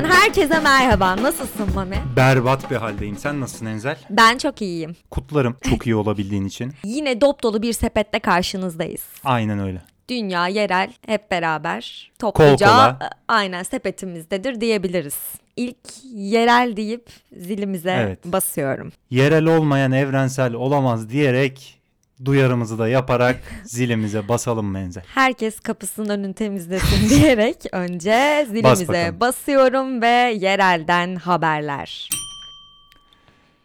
Podcast'ten 0.00 0.26
herkese 0.26 0.60
merhaba. 0.60 1.16
Nasılsın 1.22 1.74
Mami? 1.74 1.96
Berbat 2.16 2.70
bir 2.70 2.76
haldeyim. 2.76 3.16
Sen 3.16 3.40
nasılsın 3.40 3.66
Enzel? 3.66 3.96
Ben 4.10 4.38
çok 4.38 4.62
iyiyim. 4.62 4.96
Kutlarım 5.10 5.56
çok 5.70 5.86
iyi 5.86 5.96
olabildiğin 5.96 6.44
için. 6.44 6.72
Yine 6.84 7.20
dop 7.20 7.42
dolu 7.42 7.62
bir 7.62 7.72
sepette 7.72 8.18
karşınızdayız. 8.18 9.02
Aynen 9.24 9.58
öyle. 9.58 9.82
Dünya, 10.08 10.48
yerel 10.48 10.92
hep 11.06 11.30
beraber 11.30 12.10
topluca 12.18 12.66
Kol 12.66 12.72
kola. 12.72 12.98
e, 13.02 13.06
aynen 13.28 13.62
sepetimizdedir 13.62 14.60
diyebiliriz. 14.60 15.18
İlk 15.56 15.76
yerel 16.14 16.76
deyip 16.76 17.08
zilimize 17.36 17.90
Evet. 17.90 18.24
basıyorum. 18.24 18.92
Yerel 19.10 19.44
olmayan 19.46 19.92
evrensel 19.92 20.54
olamaz 20.54 21.08
diyerek 21.10 21.79
duyarımızı 22.24 22.78
da 22.78 22.88
yaparak 22.88 23.40
zilimize 23.64 24.28
basalım 24.28 24.76
Enzel. 24.76 25.04
Herkes 25.14 25.60
kapısının 25.60 26.08
önünü 26.08 26.34
temizlesin 26.34 27.08
diyerek 27.20 27.56
önce 27.72 28.46
zilimize 28.48 28.88
bakalım. 28.88 29.20
basıyorum 29.20 30.02
ve 30.02 30.36
yerelden 30.40 31.16
haberler. 31.16 32.08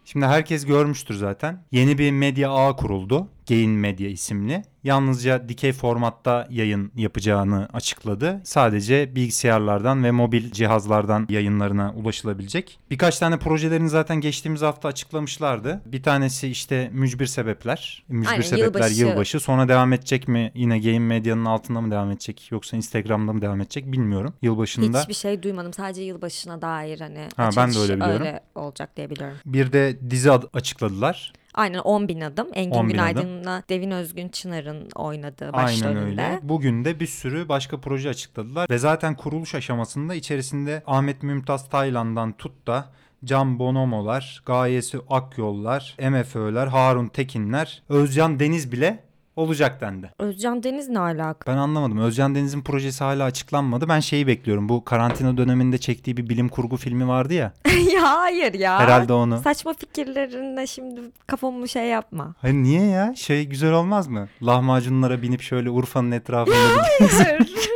Şimdi 0.05 0.25
herkes 0.25 0.65
görmüştür 0.65 1.15
zaten. 1.15 1.63
Yeni 1.71 1.97
bir 1.97 2.11
medya 2.11 2.49
ağı 2.51 2.75
kuruldu. 2.77 3.27
Gain 3.49 3.69
Media 3.71 4.07
isimli. 4.07 4.63
Yalnızca 4.83 5.49
dikey 5.49 5.73
formatta 5.73 6.47
yayın 6.49 6.91
yapacağını 6.95 7.69
açıkladı. 7.73 8.41
Sadece 8.43 9.15
bilgisayarlardan 9.15 10.03
ve 10.03 10.11
mobil 10.11 10.51
cihazlardan 10.51 11.27
yayınlarına 11.29 11.93
ulaşılabilecek. 11.93 12.79
Birkaç 12.91 13.19
tane 13.19 13.39
projelerini 13.39 13.89
zaten 13.89 14.21
geçtiğimiz 14.21 14.61
hafta 14.61 14.87
açıklamışlardı. 14.87 15.81
Bir 15.85 16.03
tanesi 16.03 16.47
işte 16.47 16.89
Mücbir 16.93 17.25
Sebepler. 17.25 18.03
Mücbir 18.07 18.31
Aynen, 18.31 18.41
Sebepler 18.41 18.65
yılbaşı. 18.65 19.01
yılbaşı. 19.01 19.39
Sonra 19.39 19.67
devam 19.67 19.93
edecek 19.93 20.27
mi? 20.27 20.51
Yine 20.55 20.79
Gain 20.79 21.01
Medya'nın 21.01 21.45
altında 21.45 21.81
mı 21.81 21.91
devam 21.91 22.11
edecek? 22.11 22.47
Yoksa 22.51 22.77
Instagram'da 22.77 23.33
mı 23.33 23.41
devam 23.41 23.61
edecek? 23.61 23.91
Bilmiyorum. 23.91 24.33
Yılbaşında. 24.41 25.01
Hiçbir 25.01 25.13
şey 25.13 25.43
duymadım. 25.43 25.73
Sadece 25.73 26.01
yılbaşına 26.01 26.61
dair 26.61 26.99
hani 26.99 27.27
Ha, 27.37 27.49
ben 27.57 27.73
de 27.73 27.79
öyle 27.79 27.95
biliyorum. 27.95 28.21
öyle 28.25 28.39
olacak 28.55 28.97
diye 28.97 29.09
biliyorum. 29.09 29.37
Bir 29.45 29.71
de 29.71 29.97
dizi 30.09 30.31
ad- 30.31 30.49
açıkladılar. 30.53 31.33
Aynen 31.55 31.79
10 31.79 32.07
bin 32.07 32.21
adım. 32.21 32.47
Engin 32.53 32.75
10 32.79 32.87
bin 32.87 32.93
Günaydın'la 32.93 33.63
Devin 33.69 33.91
Özgün 33.91 34.29
Çınar'ın 34.29 34.89
oynadığı 34.95 35.49
Aynen 35.53 35.81
başrolünde. 35.81 35.99
öyle. 35.99 36.39
Bugün 36.43 36.85
de 36.85 36.99
bir 36.99 37.07
sürü 37.07 37.49
başka 37.49 37.81
proje 37.81 38.09
açıkladılar 38.09 38.69
ve 38.69 38.77
zaten 38.77 39.15
kuruluş 39.15 39.55
aşamasında 39.55 40.15
içerisinde 40.15 40.83
Ahmet 40.87 41.23
Mümtaz 41.23 41.69
Taylan'dan 41.69 42.33
tut 42.33 42.67
da 42.67 42.85
Can 43.25 43.59
Bonomo'lar, 43.59 44.43
Gayesi 44.45 44.99
Akyollar, 45.09 45.97
MFÖ'ler, 46.09 46.67
Harun 46.67 47.07
Tekinler, 47.07 47.83
Özcan 47.89 48.39
Deniz 48.39 48.71
bile 48.71 49.03
olacak 49.35 49.81
dendi. 49.81 50.11
Özcan 50.19 50.63
Deniz 50.63 50.89
ne 50.89 50.99
alaka? 50.99 51.51
Ben 51.51 51.57
anlamadım. 51.57 51.97
Özcan 51.97 52.35
Deniz'in 52.35 52.61
projesi 52.61 53.03
hala 53.03 53.23
açıklanmadı. 53.23 53.89
Ben 53.89 53.99
şeyi 53.99 54.27
bekliyorum. 54.27 54.69
Bu 54.69 54.83
karantina 54.85 55.37
döneminde 55.37 55.77
çektiği 55.77 56.17
bir 56.17 56.29
bilim 56.29 56.49
kurgu 56.49 56.77
filmi 56.77 57.07
vardı 57.07 57.33
ya. 57.33 57.53
ya 57.93 58.19
hayır 58.19 58.53
ya. 58.53 58.79
Herhalde 58.79 59.13
onu. 59.13 59.39
Saçma 59.41 59.73
fikirlerine 59.73 60.67
şimdi 60.67 61.01
kafamı 61.27 61.69
şey 61.69 61.85
yapma. 61.85 62.35
Hayır 62.41 62.55
niye 62.55 62.85
ya? 62.85 63.15
Şey 63.15 63.45
güzel 63.45 63.73
olmaz 63.73 64.07
mı? 64.07 64.27
Lahmacunlara 64.43 65.21
binip 65.21 65.41
şöyle 65.41 65.69
Urfa'nın 65.69 66.11
etrafında 66.11 66.55
Hayır. 66.99 67.69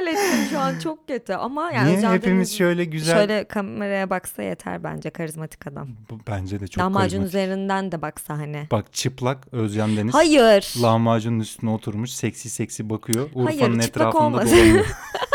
Hayal 0.00 0.14
ettim 0.14 0.46
şu 0.50 0.58
an 0.58 0.78
çok 0.78 1.08
kötü 1.08 1.32
ama 1.32 1.72
yani 1.72 1.98
Niye 1.98 2.08
hepimiz 2.10 2.56
şöyle 2.58 2.84
güzel 2.84 3.16
şöyle 3.16 3.44
kameraya 3.44 4.10
baksa 4.10 4.42
yeter 4.42 4.84
bence 4.84 5.10
karizmatik 5.10 5.66
adam. 5.66 5.88
Bu 6.10 6.20
bence 6.28 6.60
de 6.60 6.68
çok 6.68 6.84
Lahmacun 6.84 7.00
karizmatik. 7.00 7.28
üzerinden 7.28 7.92
de 7.92 8.02
baksa 8.02 8.38
hani. 8.38 8.66
Bak 8.70 8.92
çıplak 8.92 9.38
Özcan 9.52 9.96
Deniz. 9.96 10.14
Hayır. 10.14 10.74
Lahmacunun 10.82 11.40
üstüne 11.40 11.70
oturmuş 11.70 12.10
seksi 12.10 12.50
seksi 12.50 12.90
bakıyor. 12.90 13.28
Hayır, 13.44 13.58
Urfa'nın 13.60 13.80
çıplak 13.80 14.08
etrafında 14.08 14.46
dolanıyor. 14.46 14.86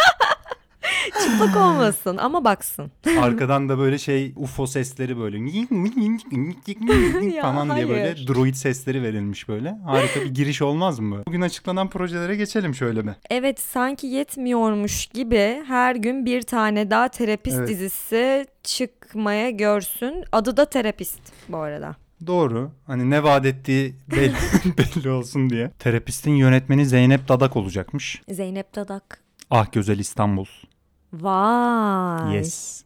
Çıplak 1.25 1.55
olmasın 1.55 2.17
ama 2.17 2.43
baksın. 2.43 2.91
Arkadan 3.19 3.69
da 3.69 3.77
böyle 3.77 3.97
şey 3.97 4.33
UFO 4.35 4.67
sesleri 4.67 5.17
böyle 5.17 5.37
falan 7.41 7.75
diye 7.75 7.89
böyle 7.89 8.01
hayır. 8.01 8.27
droid 8.27 8.53
sesleri 8.55 9.03
verilmiş 9.03 9.47
böyle. 9.47 9.77
Harika 9.85 10.21
bir 10.21 10.33
giriş 10.33 10.61
olmaz 10.61 10.99
mı? 10.99 11.23
Bugün 11.27 11.41
açıklanan 11.41 11.89
projelere 11.89 12.35
geçelim 12.35 12.75
şöyle 12.75 13.07
bir. 13.07 13.13
Evet 13.29 13.59
sanki 13.59 14.07
yetmiyormuş 14.07 15.05
gibi 15.05 15.63
her 15.67 15.95
gün 15.95 16.25
bir 16.25 16.41
tane 16.41 16.91
daha 16.91 17.07
terapist 17.07 17.57
Evet. 17.57 17.69
dizisi 17.69 18.45
çıkmaya 18.63 19.49
görsün. 19.49 20.23
Adı 20.31 20.57
da 20.57 20.65
terapist 20.65 21.19
bu 21.49 21.57
arada. 21.57 21.95
Doğru. 22.27 22.71
Hani 22.87 23.09
ne 23.09 23.23
vaat 23.23 23.45
ettiği 23.45 23.95
belli, 24.11 24.33
belli 24.77 25.09
olsun 25.09 25.49
diye. 25.49 25.71
Terapistin 25.79 26.31
yönetmeni 26.31 26.85
Zeynep 26.85 27.27
Dadak 27.27 27.55
olacakmış. 27.55 28.21
Zeynep 28.31 28.75
Dadak. 28.75 29.19
Ah 29.51 29.71
Güzel 29.71 29.99
İstanbul. 29.99 30.45
Vay. 31.15 32.33
Yes. 32.33 32.84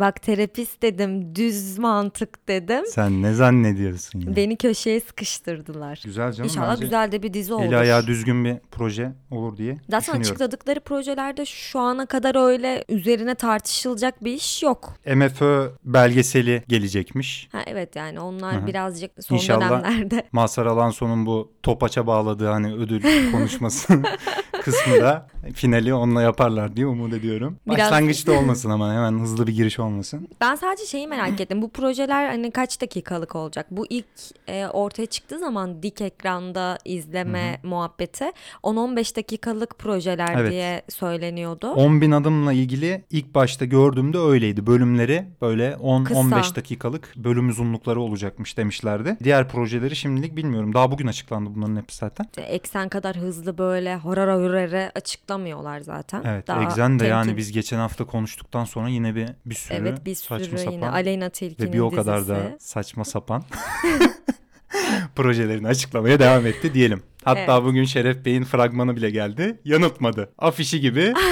Bak 0.00 0.22
terapist 0.22 0.82
dedim, 0.82 1.34
düz 1.36 1.78
mantık 1.78 2.48
dedim. 2.48 2.84
Sen 2.86 3.22
ne 3.22 3.34
zannediyorsun 3.34 4.20
ya? 4.20 4.36
Beni 4.36 4.56
köşeye 4.56 5.00
sıkıştırdılar. 5.00 6.00
Güzel 6.04 6.32
canım. 6.32 6.50
İnşallah 6.50 6.70
bence 6.70 6.84
güzel 6.84 7.12
de 7.12 7.22
bir 7.22 7.32
dizi 7.34 7.54
olur. 7.54 7.64
Eli 7.64 7.76
ayağı 7.76 8.06
düzgün 8.06 8.44
bir 8.44 8.56
proje 8.70 9.12
olur 9.30 9.56
diye 9.56 9.76
Zaten 9.90 10.20
açıkladıkları 10.20 10.80
projelerde 10.80 11.44
şu 11.46 11.78
ana 11.78 12.06
kadar 12.06 12.48
öyle 12.48 12.84
üzerine 12.88 13.34
tartışılacak 13.34 14.24
bir 14.24 14.32
iş 14.32 14.62
yok. 14.62 14.94
MFÖ 15.14 15.70
belgeseli 15.84 16.62
gelecekmiş. 16.68 17.48
Ha 17.52 17.58
evet 17.66 17.96
yani 17.96 18.20
onlar 18.20 18.56
Hı 18.56 18.60
hı. 18.62 18.66
birazcık 18.66 19.10
son 19.20 19.36
İnşallah 19.36 19.70
dönemlerde 19.70 20.22
Mazhar 20.32 20.66
Alanson'un 20.66 21.26
bu 21.26 21.52
topaça 21.62 22.06
bağladığı 22.06 22.46
hani 22.48 22.74
ödül 22.74 23.30
konuşması 23.32 24.02
kısmı 24.62 25.00
da 25.00 25.26
finali 25.54 25.94
onunla 25.94 26.22
yaparlar 26.22 26.76
diye 26.76 26.86
umut 26.86 27.12
ediyorum. 27.12 27.58
Biraz- 27.66 27.78
Başlangıçta 27.78 28.32
olmasın 28.32 28.70
ama 28.70 28.94
hemen 28.94 29.18
hızlı 29.18 29.46
bir 29.46 29.52
giriş 29.52 29.78
olmasın. 29.82 30.28
Ben 30.40 30.54
sadece 30.54 30.86
şeyi 30.86 31.08
merak 31.08 31.40
ettim. 31.40 31.62
Bu 31.62 31.70
projeler 31.70 32.28
hani 32.28 32.50
kaç 32.50 32.80
dakikalık 32.80 33.36
olacak? 33.36 33.66
Bu 33.70 33.86
ilk 33.90 34.06
e, 34.48 34.66
ortaya 34.66 35.06
çıktığı 35.06 35.38
zaman 35.38 35.82
dik 35.82 36.00
ekranda 36.00 36.78
izleme 36.84 37.60
muhabbeti 37.62 38.24
10-15 38.62 39.16
dakikalık 39.16 39.78
projeler 39.78 40.34
Evet. 40.36 40.50
diye 40.50 40.82
söyleniyordu. 40.88 41.70
10 41.70 42.00
bin 42.00 42.10
adımla 42.10 42.52
ilgili 42.52 43.04
ilk 43.10 43.34
başta 43.34 43.64
gördüğümde 43.64 44.18
öyleydi. 44.18 44.66
Bölümleri 44.66 45.24
böyle 45.42 45.72
10-15 45.72 46.04
Kısa. 46.42 46.56
dakikalık 46.56 47.12
bölüm 47.16 47.48
uzunlukları 47.48 48.00
olacakmış 48.00 48.56
demişlerdi. 48.56 49.16
Diğer 49.24 49.48
projeleri 49.48 49.96
şimdilik 49.96 50.36
bilmiyorum. 50.36 50.74
Daha 50.74 50.90
bugün 50.90 51.06
açıklandı 51.06 51.50
bunların 51.54 51.76
hepsi 51.76 51.96
zaten. 51.98 52.26
Eksen 52.36 52.88
kadar 52.88 53.16
hızlı 53.16 53.58
böyle 53.58 53.96
horara 53.96 54.36
hurara 54.36 54.92
açıklamıyorlar 54.94 55.80
zaten. 55.80 56.22
Evet 56.26 56.46
Daha 56.46 56.62
Exen 56.62 56.98
de 57.00 57.06
yani 57.06 57.24
temkin- 57.26 57.36
biz 57.36 57.52
geçen 57.52 57.78
hafta 57.78 58.04
konuştuktan 58.04 58.64
sonra 58.64 58.88
yine 58.88 59.14
bir 59.14 59.28
bir 59.46 59.54
sürü 59.62 59.76
Evet 59.78 60.06
bir 60.06 60.14
saçma 60.14 60.38
sürü 60.46 60.58
sapan 60.58 60.72
yine 60.72 60.88
Aleyna 60.88 61.28
Tilki'nin 61.28 61.68
ve 61.68 61.72
bir 61.72 61.78
o 61.78 61.90
kadar 61.90 62.16
dizisi. 62.18 62.30
da 62.32 62.56
saçma 62.58 63.04
sapan 63.04 63.44
projelerini 65.16 65.68
açıklamaya 65.68 66.18
devam 66.18 66.46
etti 66.46 66.74
diyelim. 66.74 67.02
Hatta 67.24 67.40
Evet. 67.54 67.64
bugün 67.64 67.84
Şeref 67.84 68.24
Bey'in 68.24 68.44
fragmanı 68.44 68.96
bile 68.96 69.10
geldi. 69.10 69.60
Yanıtmadı. 69.64 70.32
Afişi 70.38 70.80
gibi. 70.80 71.14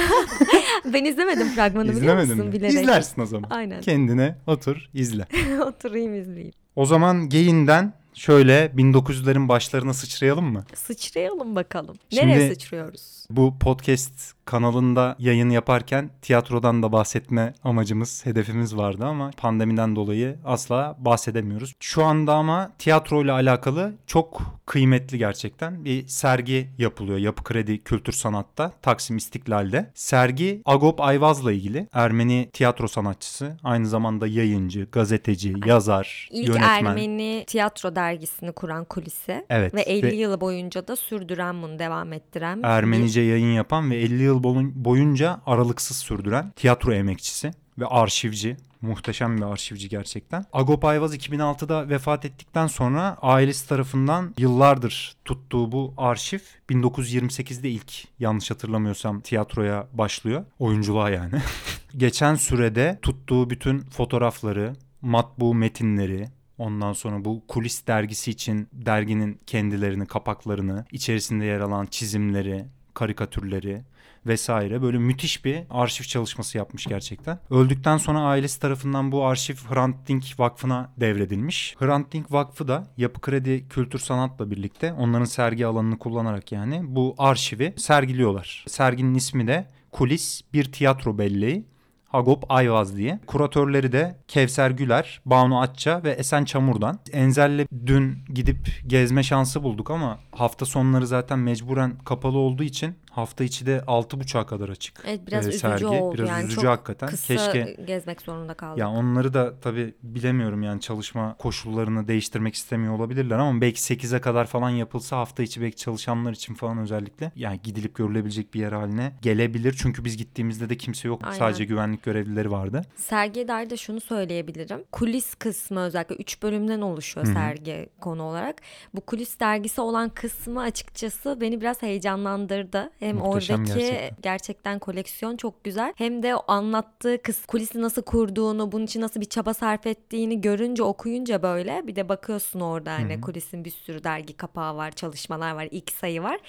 Ben 0.93 1.05
izlemedim 1.05 1.47
fragmanı 1.47 1.83
biliyor 1.83 2.01
İzlemedin 2.01 2.29
musun? 2.31 2.45
mi? 2.47 2.53
Bilerek. 2.53 2.73
İzlersin 2.73 3.21
o 3.21 3.25
zaman. 3.25 3.49
Aynen. 3.49 3.81
Kendine 3.81 4.35
otur 4.47 4.89
izle. 4.93 5.25
Oturayım 5.65 6.15
izleyeyim. 6.21 6.53
O 6.75 6.85
zaman 6.85 7.29
Geyin'den 7.29 7.93
şöyle 8.13 8.65
1900'lerin 8.77 9.47
başlarına 9.47 9.93
sıçrayalım 9.93 10.45
mı? 10.45 10.65
Sıçrayalım 10.75 11.55
bakalım. 11.55 11.95
Şimdi- 12.09 12.27
Nereye 12.27 12.53
sıçrıyoruz? 12.53 13.25
Bu 13.29 13.59
podcast 13.59 14.33
kanalında 14.45 15.15
yayın 15.19 15.49
yaparken 15.49 16.09
tiyatrodan 16.21 16.83
da 16.83 16.91
bahsetme 16.91 17.53
amacımız, 17.63 18.25
hedefimiz 18.25 18.77
vardı 18.77 19.05
ama 19.05 19.31
pandemiden 19.37 19.95
dolayı 19.95 20.35
asla 20.45 20.95
bahsedemiyoruz. 20.99 21.73
Şu 21.79 22.03
anda 22.03 22.33
ama 22.33 22.71
tiyatroyla 22.79 23.33
alakalı 23.33 23.93
çok 24.07 24.41
kıymetli 24.65 25.17
gerçekten 25.17 25.85
bir 25.85 26.07
sergi 26.07 26.69
yapılıyor 26.77 27.17
Yapı 27.17 27.43
Kredi 27.43 27.83
Kültür 27.83 28.13
Sanat'ta 28.13 28.71
Taksim 28.81 29.17
İstiklal'de. 29.17 29.91
Sergi 29.93 30.61
Agop 30.65 31.01
Ayvaz'la 31.01 31.51
ilgili 31.51 31.87
Ermeni 31.93 32.49
tiyatro 32.53 32.87
sanatçısı, 32.87 33.57
aynı 33.63 33.87
zamanda 33.87 34.27
yayıncı, 34.27 34.87
gazeteci, 34.91 35.53
yazar, 35.65 36.29
İlk 36.31 36.47
yönetmen. 36.47 36.85
Ermeni 36.85 37.43
tiyatro 37.47 37.95
dergisini 37.95 38.51
kuran 38.51 38.85
kulisi 38.85 39.45
Evet. 39.49 39.73
ve 39.73 39.81
50 39.81 40.03
ve- 40.07 40.15
yıl 40.15 40.41
boyunca 40.41 40.87
da 40.87 40.95
sürdüren 40.95 41.61
bunu 41.61 41.79
devam 41.79 42.13
ettiren 42.13 42.59
bir- 42.63 42.67
Ermenice 42.67 43.21
yayın 43.21 43.51
yapan 43.53 43.91
ve 43.91 43.95
50 43.95 44.23
yıl 44.23 44.30
boyun- 44.33 44.85
boyunca 44.85 45.41
aralıksız 45.45 45.97
sürdüren 45.97 46.51
tiyatro 46.55 46.93
emekçisi 46.93 47.51
ve 47.79 47.85
arşivci. 47.85 48.57
Muhteşem 48.81 49.37
bir 49.37 49.41
arşivci 49.41 49.89
gerçekten. 49.89 50.45
Agop 50.53 50.85
Ayvaz 50.85 51.15
2006'da 51.15 51.89
vefat 51.89 52.25
ettikten 52.25 52.67
sonra 52.67 53.17
ailesi 53.21 53.69
tarafından 53.69 54.33
yıllardır 54.37 55.15
tuttuğu 55.25 55.71
bu 55.71 55.93
arşiv 55.97 56.39
1928'de 56.69 57.69
ilk 57.69 58.07
yanlış 58.19 58.51
hatırlamıyorsam 58.51 59.21
tiyatroya 59.21 59.87
başlıyor. 59.93 60.45
Oyunculuğa 60.59 61.09
yani. 61.09 61.35
Geçen 61.97 62.35
sürede 62.35 62.99
tuttuğu 63.01 63.49
bütün 63.49 63.79
fotoğrafları, 63.79 64.75
matbu 65.01 65.53
metinleri, 65.55 66.29
Ondan 66.61 66.93
sonra 66.93 67.25
bu 67.25 67.43
kulis 67.47 67.87
dergisi 67.87 68.31
için 68.31 68.67
derginin 68.73 69.39
kendilerini, 69.47 70.05
kapaklarını, 70.05 70.85
içerisinde 70.91 71.45
yer 71.45 71.59
alan 71.59 71.85
çizimleri, 71.85 72.65
karikatürleri 72.93 73.81
vesaire 74.25 74.81
böyle 74.81 74.97
müthiş 74.97 75.45
bir 75.45 75.63
arşiv 75.69 76.03
çalışması 76.03 76.57
yapmış 76.57 76.85
gerçekten. 76.85 77.39
Öldükten 77.49 77.97
sonra 77.97 78.19
ailesi 78.19 78.59
tarafından 78.59 79.11
bu 79.11 79.25
arşiv 79.25 79.55
Hrant 79.69 80.07
Dink 80.07 80.23
Vakfı'na 80.39 80.93
devredilmiş. 80.97 81.75
Hrant 81.79 82.13
Dink 82.13 82.31
Vakfı 82.31 82.67
da 82.67 82.87
Yapı 82.97 83.21
Kredi 83.21 83.67
Kültür 83.67 83.99
Sanat'la 83.99 84.51
birlikte 84.51 84.93
onların 84.93 85.25
sergi 85.25 85.65
alanını 85.65 85.99
kullanarak 85.99 86.51
yani 86.51 86.81
bu 86.83 87.15
arşivi 87.17 87.73
sergiliyorlar. 87.77 88.65
Serginin 88.67 89.15
ismi 89.15 89.47
de 89.47 89.67
Kulis 89.91 90.41
Bir 90.53 90.71
Tiyatro 90.71 91.17
Belleği. 91.17 91.71
Hagop 92.11 92.43
Ayvaz 92.49 92.97
diye. 92.97 93.19
Kuratörleri 93.27 93.91
de 93.91 94.19
Kevser 94.27 94.71
Güler, 94.71 95.21
Banu 95.25 95.61
Atça 95.61 96.03
ve 96.03 96.11
Esen 96.11 96.45
Çamur'dan. 96.45 96.99
Enzel'le 97.11 97.65
dün 97.85 98.17
gidip 98.33 98.81
gezme 98.87 99.23
şansı 99.23 99.63
bulduk 99.63 99.91
ama 99.91 100.19
hafta 100.31 100.65
sonları 100.65 101.07
zaten 101.07 101.39
mecburen 101.39 101.97
kapalı 102.05 102.37
olduğu 102.37 102.63
için 102.63 102.95
hafta 103.11 103.43
içi 103.43 103.65
de 103.65 103.77
6.30'a 103.87 104.45
kadar 104.45 104.69
açık. 104.69 105.03
Evet 105.07 105.27
biraz 105.27 105.45
Ee, 105.45 105.49
üzücü 105.49 105.59
sergi. 105.61 105.85
oldu 105.85 106.13
Biraz 106.17 106.29
yani 106.29 106.43
üzücü 106.43 106.55
çok 106.55 106.65
hakikaten. 106.65 107.09
kısa 107.09 107.27
Keşke 107.33 107.77
gezmek 107.87 108.21
zorunda 108.21 108.53
kaldık. 108.53 108.77
ya 108.79 108.89
onları 108.89 109.33
da 109.33 109.59
tabii 109.59 109.93
bilemiyorum 110.03 110.63
yani 110.63 110.81
çalışma 110.81 111.35
koşullarını 111.39 112.07
değiştirmek 112.07 112.55
istemiyor 112.55 112.93
olabilirler 112.93 113.37
ama 113.39 113.61
belki 113.61 113.79
8'e 113.81 114.21
kadar 114.21 114.45
falan 114.47 114.69
yapılsa 114.69 115.17
hafta 115.17 115.43
içi 115.43 115.61
belki 115.61 115.75
çalışanlar 115.75 116.31
için 116.31 116.53
falan 116.53 116.77
özellikle 116.77 117.31
yani 117.35 117.59
gidilip 117.63 117.95
görülebilecek 117.95 118.53
bir 118.53 118.59
yer 118.59 118.71
haline 118.71 119.13
gelebilir. 119.21 119.75
Çünkü 119.81 120.05
biz 120.05 120.17
gittiğimizde 120.17 120.69
de 120.69 120.77
kimse 120.77 121.07
yok. 121.07 121.21
Aynen. 121.23 121.37
Sadece 121.37 121.65
güvenlik 121.65 122.03
görevlileri 122.03 122.51
vardı. 122.51 122.81
Sergiye 122.95 123.47
dair 123.47 123.69
de 123.69 123.77
şunu 123.77 124.01
söyleyebilirim. 124.01 124.83
Kulis 124.91 125.35
kısmı 125.35 125.79
özellikle 125.79 126.15
3 126.15 126.43
bölümden 126.43 126.81
oluşuyor 126.81 127.25
Hı 127.27 127.29
hı. 127.29 127.33
sergi 127.33 127.89
konu 128.01 128.23
olarak. 128.23 128.61
Bu 128.93 129.01
kulis 129.01 129.39
dergisi 129.39 129.81
olan 129.81 130.09
kısmı 130.09 130.61
açıkçası 130.61 131.37
beni 131.41 131.61
biraz 131.61 131.81
heyecanlandırdı. 131.81 132.91
Hem 133.01 133.17
Muhteşem 133.17 133.59
oradaki 133.59 133.79
gerçekten. 133.79 134.17
gerçekten. 134.21 134.79
koleksiyon 134.79 135.37
çok 135.37 135.63
güzel. 135.63 135.93
Hem 135.97 136.23
de 136.23 136.35
o 136.35 136.43
anlattığı 136.47 137.21
kız 137.21 137.45
kulisi 137.45 137.81
nasıl 137.81 138.01
kurduğunu, 138.01 138.71
bunun 138.71 138.85
için 138.85 139.01
nasıl 139.01 139.21
bir 139.21 139.25
çaba 139.25 139.53
sarf 139.53 139.87
ettiğini 139.87 140.41
görünce 140.41 140.83
okuyunca 140.83 141.43
böyle 141.43 141.87
bir 141.87 141.95
de 141.95 142.09
bakıyorsun 142.09 142.59
orada 142.59 142.93
hani 142.93 143.13
Hı 143.13 143.17
hı. 143.17 143.21
kulisin 143.21 143.65
bir 143.65 143.69
sürü 143.71 144.03
dergi 144.03 144.33
kapağı 144.33 144.75
var, 144.75 144.91
çalışmalar 144.91 145.51
var, 145.51 145.67
ilk 145.71 145.91
sayı 145.91 146.23
var. 146.23 146.39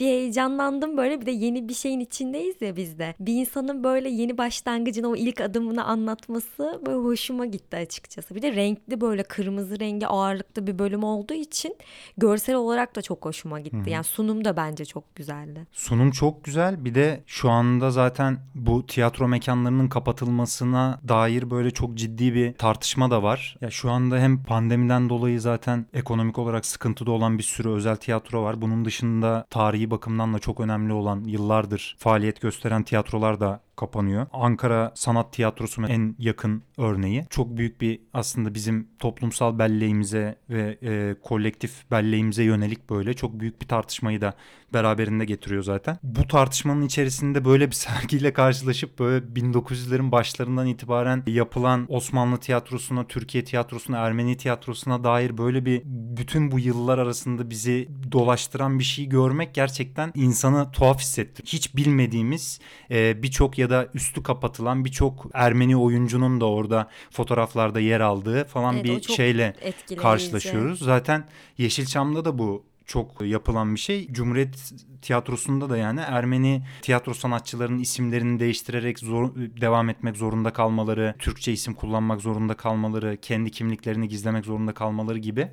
Bir 0.00 0.06
heyecanlandım 0.06 0.96
böyle 0.96 1.20
bir 1.20 1.26
de 1.26 1.30
yeni 1.30 1.68
bir 1.68 1.74
şeyin 1.74 2.00
içindeyiz 2.00 2.56
ya 2.60 2.76
biz 2.76 2.98
de. 2.98 3.14
Bir 3.20 3.32
insanın 3.32 3.84
böyle 3.84 4.08
yeni 4.08 4.38
başlangıcını 4.38 5.08
o 5.08 5.16
ilk 5.16 5.40
adımını 5.40 5.84
anlatması 5.84 6.80
böyle 6.86 6.98
hoşuma 6.98 7.46
gitti 7.46 7.76
açıkçası. 7.76 8.34
Bir 8.34 8.42
de 8.42 8.54
renkli 8.54 9.00
böyle 9.00 9.22
kırmızı 9.22 9.80
rengi 9.80 10.06
ağırlıklı 10.06 10.66
bir 10.66 10.78
bölüm 10.78 11.04
olduğu 11.04 11.34
için 11.34 11.76
görsel 12.18 12.54
olarak 12.54 12.96
da 12.96 13.02
çok 13.02 13.24
hoşuma 13.24 13.60
gitti. 13.60 13.90
Yani 13.90 14.04
sunum 14.04 14.44
da 14.44 14.56
bence 14.56 14.84
çok 14.84 15.14
güzeldi. 15.14 15.66
Sunum 15.84 16.10
çok 16.10 16.44
güzel. 16.44 16.84
Bir 16.84 16.94
de 16.94 17.24
şu 17.26 17.50
anda 17.50 17.90
zaten 17.90 18.38
bu 18.54 18.86
tiyatro 18.86 19.28
mekanlarının 19.28 19.88
kapatılmasına 19.88 21.00
dair 21.08 21.50
böyle 21.50 21.70
çok 21.70 21.94
ciddi 21.94 22.34
bir 22.34 22.52
tartışma 22.54 23.10
da 23.10 23.22
var. 23.22 23.56
Ya 23.60 23.70
şu 23.70 23.90
anda 23.90 24.18
hem 24.18 24.42
pandemiden 24.42 25.08
dolayı 25.08 25.40
zaten 25.40 25.86
ekonomik 25.94 26.38
olarak 26.38 26.66
sıkıntıda 26.66 27.10
olan 27.10 27.38
bir 27.38 27.42
sürü 27.42 27.68
özel 27.68 27.96
tiyatro 27.96 28.42
var. 28.42 28.62
Bunun 28.62 28.84
dışında 28.84 29.46
tarihi 29.50 29.90
bakımdan 29.90 30.34
da 30.34 30.38
çok 30.38 30.60
önemli 30.60 30.92
olan 30.92 31.24
yıllardır 31.24 31.96
faaliyet 31.98 32.40
gösteren 32.40 32.82
tiyatrolar 32.82 33.40
da 33.40 33.60
kapanıyor. 33.76 34.26
Ankara 34.32 34.92
Sanat 34.94 35.32
Tiyatrosu'na 35.32 35.88
en 35.88 36.14
yakın 36.18 36.62
örneği. 36.78 37.26
Çok 37.30 37.56
büyük 37.56 37.80
bir 37.80 38.00
aslında 38.14 38.54
bizim 38.54 38.88
toplumsal 38.98 39.58
belleğimize 39.58 40.38
ve 40.50 40.78
e, 40.82 41.14
kolektif 41.22 41.90
belleğimize 41.90 42.42
yönelik 42.42 42.90
böyle 42.90 43.14
çok 43.14 43.40
büyük 43.40 43.60
bir 43.60 43.68
tartışmayı 43.68 44.20
da 44.20 44.34
beraberinde 44.74 45.24
getiriyor 45.24 45.62
zaten. 45.62 45.98
Bu 46.02 46.28
tartışmanın 46.28 46.82
içerisinde 46.82 47.44
böyle 47.44 47.70
bir 47.70 47.74
sergiyle 47.74 48.32
karşılaşıp 48.32 48.98
böyle 48.98 49.26
1900'lerin 49.26 50.12
başlarından 50.12 50.66
itibaren 50.66 51.22
yapılan 51.26 51.86
Osmanlı 51.88 52.38
tiyatrosuna, 52.38 53.06
Türkiye 53.06 53.44
tiyatrosuna, 53.44 53.98
Ermeni 53.98 54.36
tiyatrosuna 54.36 55.04
dair 55.04 55.38
böyle 55.38 55.64
bir 55.64 55.82
bütün 55.84 56.50
bu 56.50 56.58
yıllar 56.58 56.98
arasında 56.98 57.50
bizi 57.50 57.88
dolaştıran 58.12 58.78
bir 58.78 58.84
şey 58.84 59.08
görmek 59.08 59.54
gerçekten 59.54 60.12
insanı 60.14 60.70
tuhaf 60.72 61.00
hissettiriyor. 61.00 61.52
Hiç 61.52 61.76
bilmediğimiz 61.76 62.60
e, 62.90 63.22
birçok 63.22 63.58
ya 63.64 63.70
da 63.70 63.88
üstü 63.94 64.22
kapatılan 64.22 64.84
birçok 64.84 65.26
Ermeni 65.34 65.76
oyuncunun 65.76 66.40
da 66.40 66.46
orada 66.46 66.88
fotoğraflarda 67.10 67.80
yer 67.80 68.00
aldığı 68.00 68.44
falan 68.44 68.74
Evet, 68.74 68.84
bir 68.84 69.02
şeyle 69.02 69.56
karşılaşıyoruz. 69.96 70.78
Zaten 70.78 71.24
Yeşilçam'da 71.58 72.24
da 72.24 72.38
bu 72.38 72.64
çok 72.86 73.20
yapılan 73.20 73.74
bir 73.74 73.80
şey. 73.80 74.08
Cumhuriyet 74.12 74.72
tiyatrosunda 75.02 75.70
da 75.70 75.76
yani 75.76 76.00
Ermeni 76.00 76.62
tiyatro 76.82 77.14
sanatçılarının 77.14 77.78
isimlerini 77.78 78.40
değiştirerek 78.40 78.98
zor, 78.98 79.34
devam 79.36 79.88
etmek 79.88 80.16
zorunda 80.16 80.52
kalmaları, 80.52 81.14
Türkçe 81.18 81.52
isim 81.52 81.74
kullanmak 81.74 82.20
zorunda 82.20 82.54
kalmaları, 82.54 83.16
kendi 83.22 83.50
kimliklerini 83.50 84.08
gizlemek 84.08 84.44
zorunda 84.44 84.74
kalmaları 84.74 85.18
gibi 85.18 85.48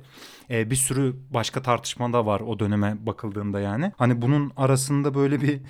e, 0.50 0.70
bir 0.70 0.76
sürü 0.76 1.16
başka 1.30 1.62
tartışma 1.62 2.12
da 2.12 2.26
var 2.26 2.40
o 2.40 2.58
döneme 2.58 3.06
bakıldığında 3.06 3.60
yani. 3.60 3.92
Hani 3.96 4.22
bunun 4.22 4.52
arasında 4.56 5.14
böyle 5.14 5.40
bir 5.40 5.60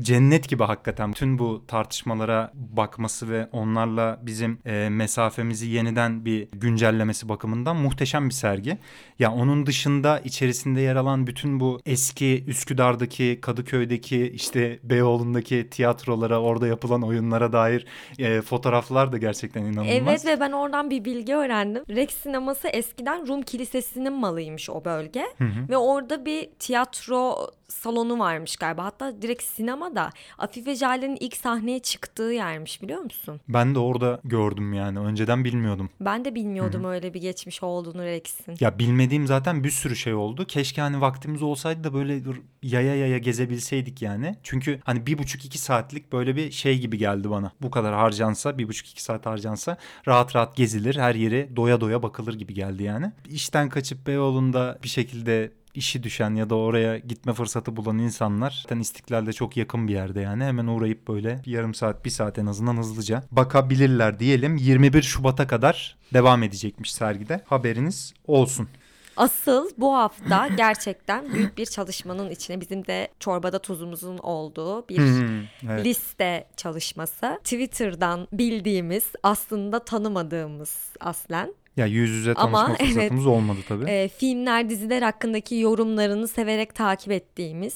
cennet 0.00 0.48
gibi 0.48 0.62
hakikaten 0.62 1.12
tüm 1.12 1.38
bu 1.38 1.64
tartışmalara 1.66 2.50
bakması 2.54 3.30
ve 3.30 3.48
onlarla 3.52 4.18
bizim 4.22 4.58
e, 4.66 4.88
mesafemizi 4.88 5.66
yeniden 5.68 6.24
bir 6.24 6.48
güncellemesi 6.52 7.28
bakımından 7.28 7.76
muhteşem 7.76 8.28
bir 8.28 8.34
sergi. 8.34 8.78
Ya 9.18 9.32
onun 9.32 9.66
dışında 9.66 10.18
içerisinde 10.18 10.80
yer 10.80 10.96
alan 10.96 11.26
bütün 11.26 11.60
bu 11.60 11.80
eski 11.86 12.44
Üsküdar'daki, 12.46 13.38
Kadıköy'deki, 13.42 14.28
işte 14.28 14.78
Beyoğlu'ndaki 14.82 15.70
tiyatrolara, 15.70 16.40
orada 16.40 16.66
yapılan 16.66 17.02
oyunlara 17.02 17.52
dair 17.52 17.86
e, 18.18 18.40
fotoğraflar 18.40 19.12
da 19.12 19.18
gerçekten 19.18 19.62
inanılmaz. 19.62 19.86
Evet 19.88 20.26
ve 20.26 20.40
ben 20.40 20.52
oradan 20.52 20.90
bir 20.90 21.04
bilgi 21.04 21.34
öğrendim. 21.34 21.84
Rex 21.88 22.10
sineması 22.10 22.68
eskiden 22.68 23.28
Rum 23.28 23.42
Kilisesi'nin 23.42 24.12
malıymış 24.12 24.70
o 24.70 24.84
bölge. 24.84 25.24
Hı 25.38 25.44
hı. 25.44 25.68
Ve 25.68 25.76
orada 25.76 26.24
bir 26.24 26.50
tiyatro 26.58 27.50
salonu 27.68 28.18
varmış 28.18 28.56
galiba. 28.56 28.84
Hatta 28.84 29.22
direkt 29.22 29.42
sinemada 29.42 30.10
Afife 30.38 30.74
Jale'nin 30.74 31.16
ilk 31.20 31.36
sahneye 31.36 31.78
çıktığı 31.78 32.22
yermiş 32.22 32.82
biliyor 32.82 33.00
musun? 33.00 33.40
Ben 33.48 33.74
de 33.74 33.78
orada 33.78 34.20
gördüm 34.24 34.72
yani. 34.72 34.98
Önceden 34.98 35.44
bilmiyordum. 35.44 35.90
Ben 36.00 36.24
de 36.24 36.34
bilmiyordum 36.34 36.84
öyle 36.84 37.14
bir 37.14 37.20
geçmiş 37.20 37.62
olduğunu 37.62 38.02
Rex'in. 38.04 38.56
Ya 38.60 38.78
bilmediğim 38.78 39.26
zaten 39.26 39.64
bir 39.64 39.70
sürü 39.70 39.96
şey 39.96 40.14
oldu. 40.14 40.44
Keşke 40.46 40.80
hani 40.80 41.00
vaktimiz 41.00 41.42
olsaydı 41.42 41.84
da 41.84 41.94
böyle 41.94 42.22
yaya 42.62 42.94
yaya 42.94 43.18
gezebilseydik 43.18 44.02
yani. 44.02 44.36
Çünkü 44.42 44.80
hani 44.84 45.06
bir 45.06 45.18
buçuk 45.18 45.44
iki 45.44 45.58
saatlik 45.58 46.12
böyle 46.12 46.36
bir 46.36 46.50
şey 46.50 46.78
gibi 46.78 46.98
geldi 46.98 47.30
bana. 47.30 47.52
Bu 47.62 47.70
kadar 47.70 47.94
harcansa 47.94 48.58
bir 48.58 48.68
buçuk 48.68 48.88
iki 48.88 49.02
saat 49.02 49.26
harcansa 49.26 49.76
rahat 50.08 50.36
rahat 50.36 50.56
gezilir. 50.56 50.96
Her 50.96 51.14
yere 51.14 51.56
doya 51.56 51.80
doya 51.80 52.02
bakılır 52.02 52.34
gibi 52.34 52.54
geldi 52.54 52.82
yani. 52.82 53.12
İşten 53.28 53.68
kaçıp 53.68 54.06
Beyoğlu'nda 54.06 54.78
bir 54.82 54.88
şekilde 54.88 55.52
işi 55.74 56.02
düşen 56.02 56.34
ya 56.34 56.50
da 56.50 56.54
oraya 56.54 56.98
gitme 56.98 57.32
fırsatı 57.32 57.76
bulan 57.76 57.98
insanlar 57.98 58.60
zaten 58.62 58.78
İstiklal'de 58.80 59.32
çok 59.32 59.56
yakın 59.56 59.88
bir 59.88 59.92
yerde 59.92 60.20
yani 60.20 60.44
hemen 60.44 60.66
uğrayıp 60.66 61.08
böyle 61.08 61.40
bir 61.46 61.50
yarım 61.50 61.74
saat 61.74 62.04
bir 62.04 62.10
saat 62.10 62.38
en 62.38 62.46
azından 62.46 62.76
hızlıca 62.76 63.22
bakabilirler 63.30 64.18
diyelim 64.20 64.56
21 64.56 65.02
Şubat'a 65.02 65.46
kadar 65.46 65.96
devam 66.14 66.42
edecekmiş 66.42 66.92
sergide 66.92 67.40
haberiniz 67.46 68.14
olsun. 68.26 68.68
Asıl 69.16 69.70
bu 69.78 69.94
hafta 69.94 70.48
gerçekten 70.56 71.32
büyük 71.32 71.58
bir 71.58 71.66
çalışmanın 71.66 72.30
içine 72.30 72.60
bizim 72.60 72.86
de 72.86 73.08
çorbada 73.20 73.58
tuzumuzun 73.58 74.18
olduğu 74.18 74.88
bir 74.88 74.98
Hmm, 74.98 75.40
evet. 75.70 75.84
liste 75.84 76.46
çalışması. 76.56 77.38
Twitter'dan 77.44 78.28
bildiğimiz 78.32 79.04
aslında 79.22 79.84
tanımadığımız 79.84 80.90
aslen 81.00 81.54
Ya 81.76 81.86
yüz 81.86 82.10
yüze 82.10 82.34
Ama 82.34 82.66
tanışma 82.66 82.76
evet, 82.84 82.94
fırsatımız 82.94 83.26
olmadı 83.26 83.58
tabii. 83.68 83.84
e, 83.84 84.08
filmler 84.08 84.70
diziler 84.70 85.02
hakkındaki 85.02 85.54
yorumlarını 85.54 86.28
severek 86.28 86.74
takip 86.74 87.12
ettiğimiz 87.12 87.74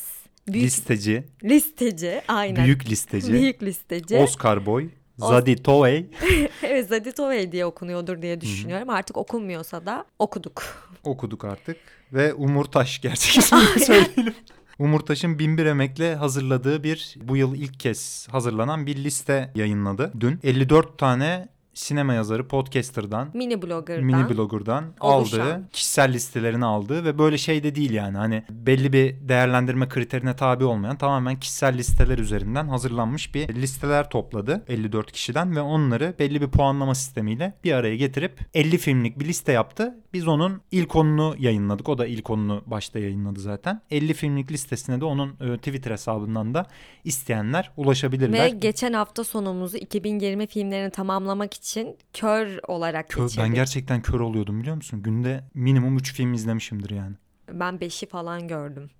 büyük 0.48 0.66
listeci, 0.66 1.24
listeci 1.44 2.22
aynen. 2.28 2.64
Büyük 2.64 2.90
listeci, 2.90 3.32
büyük 3.32 3.62
listeci. 3.62 4.16
Oscar 4.16 4.66
Boy, 4.66 4.88
Zadi 5.16 5.62
Tovey. 5.62 6.06
Evet 6.62 6.88
Zaditoy 6.88 7.52
diye 7.52 7.66
okunuyordur 7.66 8.22
diye 8.22 8.40
düşünüyorum. 8.40 8.90
Artık 8.90 9.16
okunmuyorsa 9.16 9.86
da 9.86 10.04
okuduk. 10.18 10.62
Okuduk 11.04 11.44
artık. 11.44 11.76
Ve 12.12 12.34
Umur 12.34 12.64
Taş 12.64 13.00
gerçek 13.00 13.38
ismini 13.38 13.80
söyleyelim. 13.84 14.34
Umur 14.78 15.00
Taş'ın 15.00 15.38
Binbir 15.38 15.66
Emek'le 15.66 16.16
hazırladığı 16.18 16.82
bir 16.82 17.14
bu 17.22 17.36
yıl 17.36 17.54
ilk 17.54 17.80
kez 17.80 18.28
hazırlanan 18.30 18.86
bir 18.86 18.96
liste 18.96 19.50
yayınladı. 19.54 20.12
Dün. 20.20 20.38
54 20.42 20.98
tane 20.98 21.48
sinema 21.78 22.14
yazarı, 22.14 22.48
podcaster'dan, 22.48 23.30
Mini 23.34 23.62
blogger'dan. 23.62 24.04
mini 24.04 24.28
blogger'dan 24.28 24.84
oluşan. 25.00 25.40
aldığı, 25.40 25.68
kişisel 25.72 26.12
listelerini 26.12 26.64
aldığı 26.64 27.04
ve 27.04 27.18
böyle 27.18 27.38
şey 27.38 27.62
de 27.62 27.74
değil 27.74 27.90
yani 27.90 28.16
hani 28.16 28.44
belli 28.50 28.92
bir 28.92 29.28
değerlendirme 29.28 29.88
kriterine 29.88 30.36
tabi 30.36 30.64
olmayan 30.64 30.98
tamamen 30.98 31.40
kişisel 31.40 31.78
listeler 31.78 32.18
üzerinden 32.18 32.68
hazırlanmış 32.68 33.34
bir 33.34 33.48
listeler 33.48 34.10
topladı 34.10 34.64
54 34.68 35.12
kişiden 35.12 35.56
ve 35.56 35.60
onları 35.60 36.14
belli 36.18 36.40
bir 36.40 36.48
puanlama 36.48 36.94
sistemiyle 36.94 37.54
bir 37.64 37.72
araya 37.72 37.96
getirip 37.96 38.40
50 38.54 38.78
filmlik 38.78 39.18
bir 39.20 39.24
liste 39.24 39.52
yaptı. 39.52 39.94
Biz 40.12 40.28
onun 40.28 40.60
ilk 40.70 40.96
onunu 40.96 41.34
yayınladık. 41.38 41.88
O 41.88 41.98
da 41.98 42.06
ilk 42.06 42.30
onunu 42.30 42.62
başta 42.66 42.98
yayınladı 42.98 43.40
zaten. 43.40 43.80
50 43.90 44.14
filmlik 44.14 44.52
listesine 44.52 45.00
de 45.00 45.04
onun 45.04 45.28
e, 45.28 45.56
Twitter 45.56 45.90
hesabından 45.90 46.54
da 46.54 46.66
isteyenler 47.04 47.70
ulaşabilirler. 47.76 48.44
Ve 48.44 48.48
geçen 48.48 48.92
hafta 48.92 49.24
sonumuzu 49.24 49.76
2020 49.76 50.46
filmlerini 50.46 50.90
tamamlamak 50.90 51.54
için 51.54 51.67
kör 52.12 52.60
olarak 52.68 53.08
Kör- 53.10 53.22
geçirdik. 53.22 53.44
ben 53.44 53.54
gerçekten 53.54 54.02
kör 54.02 54.20
oluyordum 54.20 54.60
biliyor 54.60 54.76
musun? 54.76 55.02
Günde 55.02 55.44
minimum 55.54 55.96
3 55.96 56.12
film 56.14 56.34
izlemişimdir 56.34 56.90
yani. 56.90 57.14
Ben 57.52 57.74
5'i 57.74 58.08
falan 58.08 58.48
gördüm. 58.48 58.90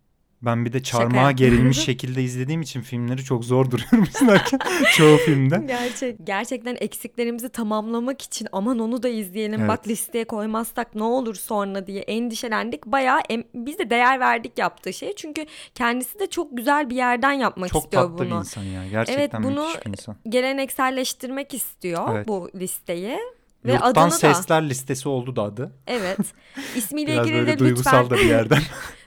Ben 0.42 0.64
bir 0.64 0.72
de 0.72 0.82
çarmıha 0.82 1.32
gerilmiş 1.32 1.78
şekilde 1.84 2.22
izlediğim 2.22 2.60
için 2.62 2.80
filmleri 2.80 3.24
çok 3.24 3.44
zor 3.44 3.70
duruyorum 3.70 4.02
izlerken 4.14 4.58
çoğu 4.96 5.16
filmde. 5.16 5.64
Gerçek 5.66 6.16
gerçekten 6.26 6.76
eksiklerimizi 6.80 7.48
tamamlamak 7.48 8.22
için 8.22 8.48
aman 8.52 8.78
onu 8.78 9.02
da 9.02 9.08
izleyelim 9.08 9.60
Evet. 9.60 9.68
bak 9.68 9.88
listeye 9.88 10.24
koymazsak 10.24 10.94
ne 10.94 11.02
olur 11.02 11.34
sonra 11.34 11.86
diye 11.86 12.00
endişelendik. 12.02 12.86
Bayağı 12.86 13.20
em- 13.28 13.44
biz 13.54 13.78
de 13.78 13.90
değer 13.90 14.20
verdik 14.20 14.58
yaptığı 14.58 14.92
şeye. 14.92 15.16
Çünkü 15.16 15.46
kendisi 15.74 16.18
de 16.18 16.26
çok 16.26 16.56
güzel 16.56 16.90
bir 16.90 16.96
yerden 16.96 17.32
yapmak 17.32 17.70
Çok 17.72 17.84
istiyor 17.84 18.02
tatlı 18.02 18.24
bir 18.24 18.30
bunu. 18.30 18.38
insan 18.38 18.62
ya. 18.62 18.88
Gerçekten 18.88 19.42
bunu- 19.42 19.66
müthiş 19.66 19.86
bir 19.86 19.90
insan. 19.90 20.16
Gelenekselleştirmek 20.28 21.54
istiyor 21.54 22.08
Evet. 22.12 22.28
bu 22.28 22.50
listeyi. 22.54 23.18
Ve 23.64 23.72
Yurttan 23.72 23.90
adını 23.90 24.04
da 24.04 24.10
Sesler 24.10 24.68
listesi 24.68 25.08
oldu 25.08 25.36
da 25.36 25.42
adı. 25.42 25.72
evet 25.86 26.18
ismiyle 26.76 27.12
Biraz 27.12 27.26
ilgili 27.26 27.40
böyle 27.40 27.52
de 27.52 27.58
duygusal 27.58 28.02
lütfen 28.04 28.10
da 28.18 28.22
bir 28.22 28.28
yerden. 28.28 28.62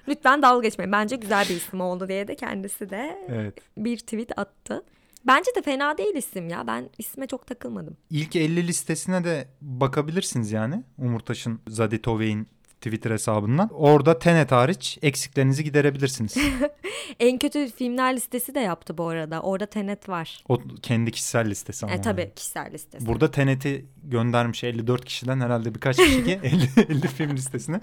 Lütfen 0.08 0.42
dalga 0.42 0.68
geçmeyin. 0.68 0.92
Bence 0.92 1.16
güzel 1.16 1.46
bir 1.50 1.56
isim 1.56 1.82
oldu 1.82 2.08
diye 2.08 2.28
de 2.28 2.36
kendisi 2.36 2.90
de 2.90 3.26
evet. 3.30 3.58
bir 3.78 3.98
tweet 3.98 4.40
attı. 4.40 4.84
Bence 5.28 5.52
de 5.56 5.62
fena 5.62 5.98
değil 5.98 6.16
isim 6.16 6.50
ya. 6.50 6.68
Ben 6.68 6.90
isme 6.98 7.28
çok 7.28 7.48
takılmadım. 7.48 7.98
İlk 8.10 8.36
50 8.36 8.68
listesine 8.68 9.24
de 9.24 9.48
bakabilirsiniz 9.62 10.52
yani. 10.52 10.84
Umurtaş'ın 10.98 11.60
Zaditovey'in 11.68 12.48
Twitter 12.82 13.12
hesabından. 13.12 13.70
Orada 13.74 14.20
Tenet 14.20 14.52
hariç 14.52 14.98
eksiklerinizi 15.02 15.64
giderebilirsiniz. 15.64 16.38
En 17.20 17.38
kötü 17.38 17.72
filmler 17.72 18.16
listesi 18.16 18.56
de 18.56 18.60
yaptı 18.60 18.98
bu 18.98 19.08
arada. 19.08 19.42
Orada 19.42 19.66
Tenet 19.66 20.10
var. 20.10 20.44
O 20.50 20.60
kendi 20.82 21.12
kişisel 21.12 21.50
listesi 21.50 21.86
ama. 21.86 21.94
E 21.94 21.96
yani. 21.96 22.04
tabii 22.04 22.32
kişisel 22.36 22.74
listesi. 22.74 23.06
Burada 23.06 23.32
Tenet'i 23.32 23.86
göndermiş 24.04 24.64
54 24.64 25.06
kişiden 25.06 25.40
herhalde 25.42 25.76
birkaç 25.76 25.98
kişi 25.98 26.24
ki 26.24 26.40
50, 26.44 26.70
50 26.90 27.08
film 27.08 27.32
listesine 27.32 27.82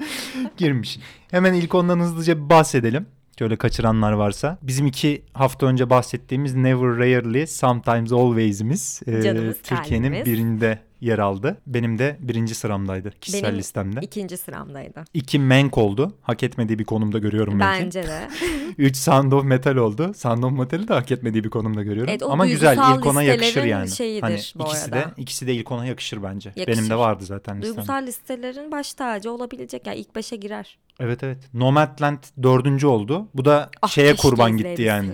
girmiş. 0.57 0.99
Hemen 1.31 1.55
ilk 1.55 1.75
ondan 1.75 2.00
hızlıca 2.00 2.50
bahsedelim. 2.50 3.07
Şöyle 3.38 3.57
kaçıranlar 3.57 4.12
varsa. 4.12 4.59
Bizim 4.62 4.87
iki 4.87 5.23
hafta 5.33 5.67
önce 5.67 5.90
bahsettiğimiz 5.90 6.55
Never 6.55 6.97
Rarely 6.97 7.47
Sometimes 7.47 8.12
Always'imiz 8.12 9.00
e, 9.07 9.52
Türkiye'nin 9.62 10.25
birinde 10.25 10.78
yer 11.00 11.19
aldı. 11.19 11.61
Benim 11.67 11.99
de 11.99 12.17
birinci 12.21 12.55
sıramdaydı 12.55 13.11
kişisel 13.21 13.43
Benim 13.49 13.59
listemde. 13.59 14.00
İkinci 14.02 14.37
sıramdaydı. 14.37 15.05
İki 15.14 15.38
Mank 15.38 15.78
oldu. 15.78 16.12
Hak 16.23 16.43
etmediği 16.43 16.78
bir 16.78 16.85
konumda 16.85 17.19
görüyorum 17.19 17.57
Mank'i. 17.57 17.85
Bence 17.85 18.02
de. 18.02 18.28
Üç 18.78 18.97
Sound 18.97 19.33
of 19.33 19.45
Metal 19.45 19.76
oldu. 19.76 20.12
Sound 20.17 20.43
of 20.43 20.52
Metal'i 20.52 20.88
de 20.88 20.93
hak 20.95 21.11
etmediği 21.11 21.45
bir 21.45 21.50
konumda 21.50 21.83
görüyorum. 21.83 22.11
Evet, 22.11 22.23
o 22.23 22.31
Ama 22.31 22.47
güzel 22.47 22.76
duygusal 22.76 22.99
ilk 22.99 23.07
ona 23.07 23.23
yakışır 23.23 23.47
listelerin 23.47 23.71
yani. 23.71 23.90
şeyidir 23.90 24.23
hani 24.23 24.40
bu 24.55 24.62
ikisi 24.62 24.85
arada. 24.85 24.97
de 24.97 25.05
ikisi 25.17 25.47
de 25.47 25.55
ilk 25.55 25.73
ona 25.73 25.87
yakışır 25.87 26.23
bence. 26.23 26.52
Yakışır. 26.57 26.78
Benim 26.78 26.90
de 26.90 26.97
vardı 26.99 27.25
zaten 27.25 27.57
listemde. 27.57 27.76
Duygusal 27.76 28.07
listelerin 28.07 28.73
baş 28.73 28.95
tacı 28.95 29.33
olabilecek. 29.33 29.87
Yani 29.87 29.99
ilk 29.99 30.17
beşe 30.17 30.37
girer. 30.37 30.78
Evet 31.00 31.23
evet. 31.23 31.38
Nomadland 31.55 32.19
dördüncü 32.43 32.87
oldu. 32.87 33.28
Bu 33.35 33.45
da 33.45 33.71
Ah, 33.83 33.88
şeye 33.88 34.12
keşke 34.12 34.28
kurban 34.28 34.57
gitti 34.57 34.83
yani. 34.83 35.11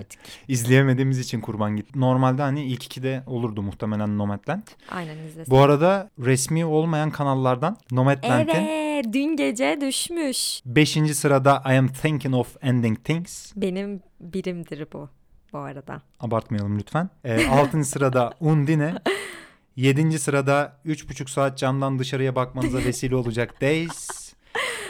İzleyemediğimiz 0.47 1.19
için 1.19 1.41
kurban 1.41 1.75
gitti. 1.75 1.99
Normalde 1.99 2.41
hani 2.41 2.63
ilk 2.63 2.83
ikide 2.85 3.23
olurdu 3.27 3.61
muhtemelen 3.61 4.17
Nomadland. 4.17 4.63
Aynen 4.91 5.17
izlesin. 5.17 5.51
Bu 5.51 5.59
arada 5.59 6.09
resmi 6.19 6.65
olmayan 6.65 7.11
kanallardan 7.11 7.77
Nomadland'in 7.91 8.53
Evet 8.55 9.05
dün 9.13 9.35
gece 9.35 9.77
düşmüş. 9.81 10.61
5. 10.65 10.89
sırada 11.15 11.63
I 11.73 11.77
Am 11.77 11.87
Thinking 11.87 12.35
of 12.35 12.55
Ending 12.61 13.03
Things. 13.03 13.51
Benim 13.55 14.01
birimdir 14.19 14.87
bu 14.93 15.09
bu 15.53 15.57
arada. 15.57 16.01
Abartmayalım 16.19 16.79
lütfen. 16.79 17.09
6. 17.51 17.83
sırada 17.85 18.33
Undine. 18.39 18.93
7. 19.75 20.19
sırada 20.19 20.77
3,5 20.85 21.29
saat 21.29 21.57
camdan 21.57 21.99
dışarıya 21.99 22.35
bakmanıza 22.35 22.77
vesile 22.77 23.15
olacak 23.15 23.61
Days. 23.61 24.24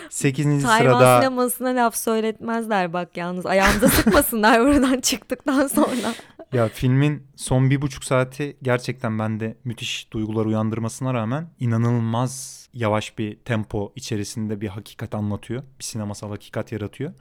8. 0.09 0.63
Tayvan 0.63 0.79
sırada 0.79 1.17
sinemasına 1.17 1.69
laf 1.69 1.95
söyletmezler 1.95 2.93
bak 2.93 3.17
yalnız. 3.17 3.45
Ayağımıza 3.45 3.87
sıkmasınlar 3.87 4.61
buradan 4.65 4.99
çıktıktan 4.99 5.67
sonra. 5.67 6.13
ya 6.53 6.67
filmin 6.67 7.27
son 7.35 7.69
bir 7.69 7.81
buçuk 7.81 8.03
saati 8.03 8.57
gerçekten 8.61 9.19
bende 9.19 9.57
müthiş 9.63 10.11
duygular 10.11 10.45
uyandırmasına 10.45 11.13
rağmen 11.13 11.49
inanılmaz 11.59 12.65
yavaş 12.75 13.17
bir 13.17 13.35
tempo 13.35 13.93
içerisinde 13.95 14.61
bir 14.61 14.67
hakikat 14.67 15.15
anlatıyor. 15.15 15.63
Bir 15.79 15.83
sinemasal 15.83 16.29
hakikat 16.29 16.71
yaratıyor. 16.71 17.13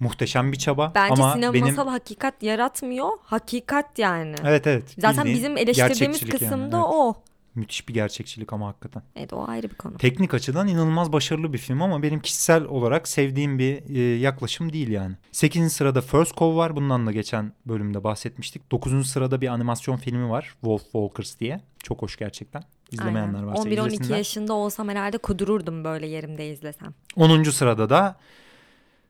Muhteşem 0.00 0.52
bir 0.52 0.58
çaba 0.58 0.92
Bence 0.94 1.22
ama 1.22 1.32
sinemasal 1.32 1.66
benim 1.66 1.76
hakikat 1.76 2.42
yaratmıyor. 2.42 3.08
Hakikat 3.22 3.98
yani. 3.98 4.34
Evet 4.44 4.66
evet. 4.66 4.94
Zaten 4.98 5.24
bizim 5.24 5.56
eleştirdiğimiz 5.56 5.98
gerçekçilik 5.98 6.32
kısım 6.32 6.60
yani, 6.60 6.74
evet. 6.74 6.84
o. 6.86 7.14
Müthiş 7.54 7.88
bir 7.88 7.94
gerçekçilik 7.94 8.52
ama 8.52 8.68
hakikaten. 8.68 9.02
Evet 9.16 9.32
o 9.32 9.48
ayrı 9.48 9.70
bir 9.70 9.74
konu. 9.74 9.96
Teknik 9.96 10.34
açıdan 10.34 10.68
inanılmaz 10.68 11.12
başarılı 11.12 11.52
bir 11.52 11.58
film 11.58 11.82
ama 11.82 12.02
benim 12.02 12.20
kişisel 12.20 12.64
olarak 12.64 13.08
sevdiğim 13.08 13.58
bir 13.58 13.96
e, 13.96 14.18
yaklaşım 14.18 14.72
değil 14.72 14.88
yani. 14.88 15.14
8. 15.32 15.72
sırada 15.72 16.00
First 16.00 16.36
Cow 16.36 16.56
var. 16.56 16.76
Bundan 16.76 17.06
da 17.06 17.12
geçen 17.12 17.52
bölümde 17.66 18.04
bahsetmiştik. 18.04 18.72
9. 18.72 19.10
sırada 19.10 19.40
bir 19.40 19.48
animasyon 19.48 19.96
filmi 19.96 20.30
var. 20.30 20.44
Wolf 20.44 20.82
Walkers 20.82 21.40
diye. 21.40 21.60
Çok 21.82 22.02
hoş 22.02 22.16
gerçekten. 22.16 22.64
İzlemeyenler 22.90 23.42
varsa 23.42 23.62
11-12 23.68 23.86
izlesinler. 23.86 24.18
yaşında 24.18 24.52
olsam 24.52 24.88
herhalde 24.88 25.18
kudururdum 25.18 25.84
böyle 25.84 26.06
yerimde 26.06 26.50
izlesem. 26.50 26.94
10. 27.16 27.42
sırada 27.42 27.90
da 27.90 28.16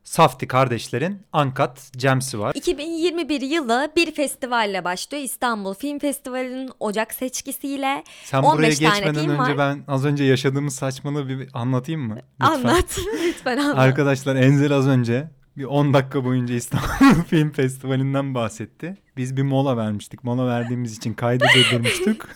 Safti 0.04 0.49
kardeşlerin 0.49 1.23
Uncut 1.35 1.92
Gems'i 1.97 2.38
var. 2.38 2.54
2021 2.54 3.40
yılı 3.40 3.92
bir 3.97 4.14
festivalle 4.14 4.85
başlıyor. 4.85 5.25
İstanbul 5.25 5.75
Film 5.75 5.99
Festivali'nin 5.99 6.71
Ocak 6.80 7.14
seçkisiyle. 7.14 8.04
Sen 8.25 8.42
buraya 8.42 8.52
15 8.52 8.78
tane 8.78 8.94
geçmeden 8.94 9.21
film 9.23 9.30
önce 9.30 9.56
var. 9.56 9.59
ben 9.59 9.85
az 9.88 10.04
önce 10.04 10.25
yaşadığımız 10.25 10.75
saçmalığı 10.75 11.28
bir 11.28 11.49
anlatayım 11.54 12.00
mı? 12.09 12.18
Lütfen. 12.40 12.54
Anlat. 12.68 12.99
Lütfen 13.26 13.56
anlat. 13.56 13.78
Arkadaşlar 13.78 14.37
Enzel 14.37 14.73
az 14.73 14.88
önce 14.88 15.30
bir 15.56 15.64
10 15.64 15.94
dakika 15.94 16.25
boyunca 16.25 16.54
İstanbul 16.54 17.23
Film 17.28 17.50
Festivali'nden 17.50 18.35
bahsetti. 18.35 18.97
Biz 19.16 19.37
bir 19.37 19.42
mola 19.42 19.76
vermiştik. 19.76 20.25
Mola 20.25 20.47
verdiğimiz 20.47 20.97
için 20.97 21.14
kaydı 21.14 21.44
durdurmuştuk. 21.54 22.28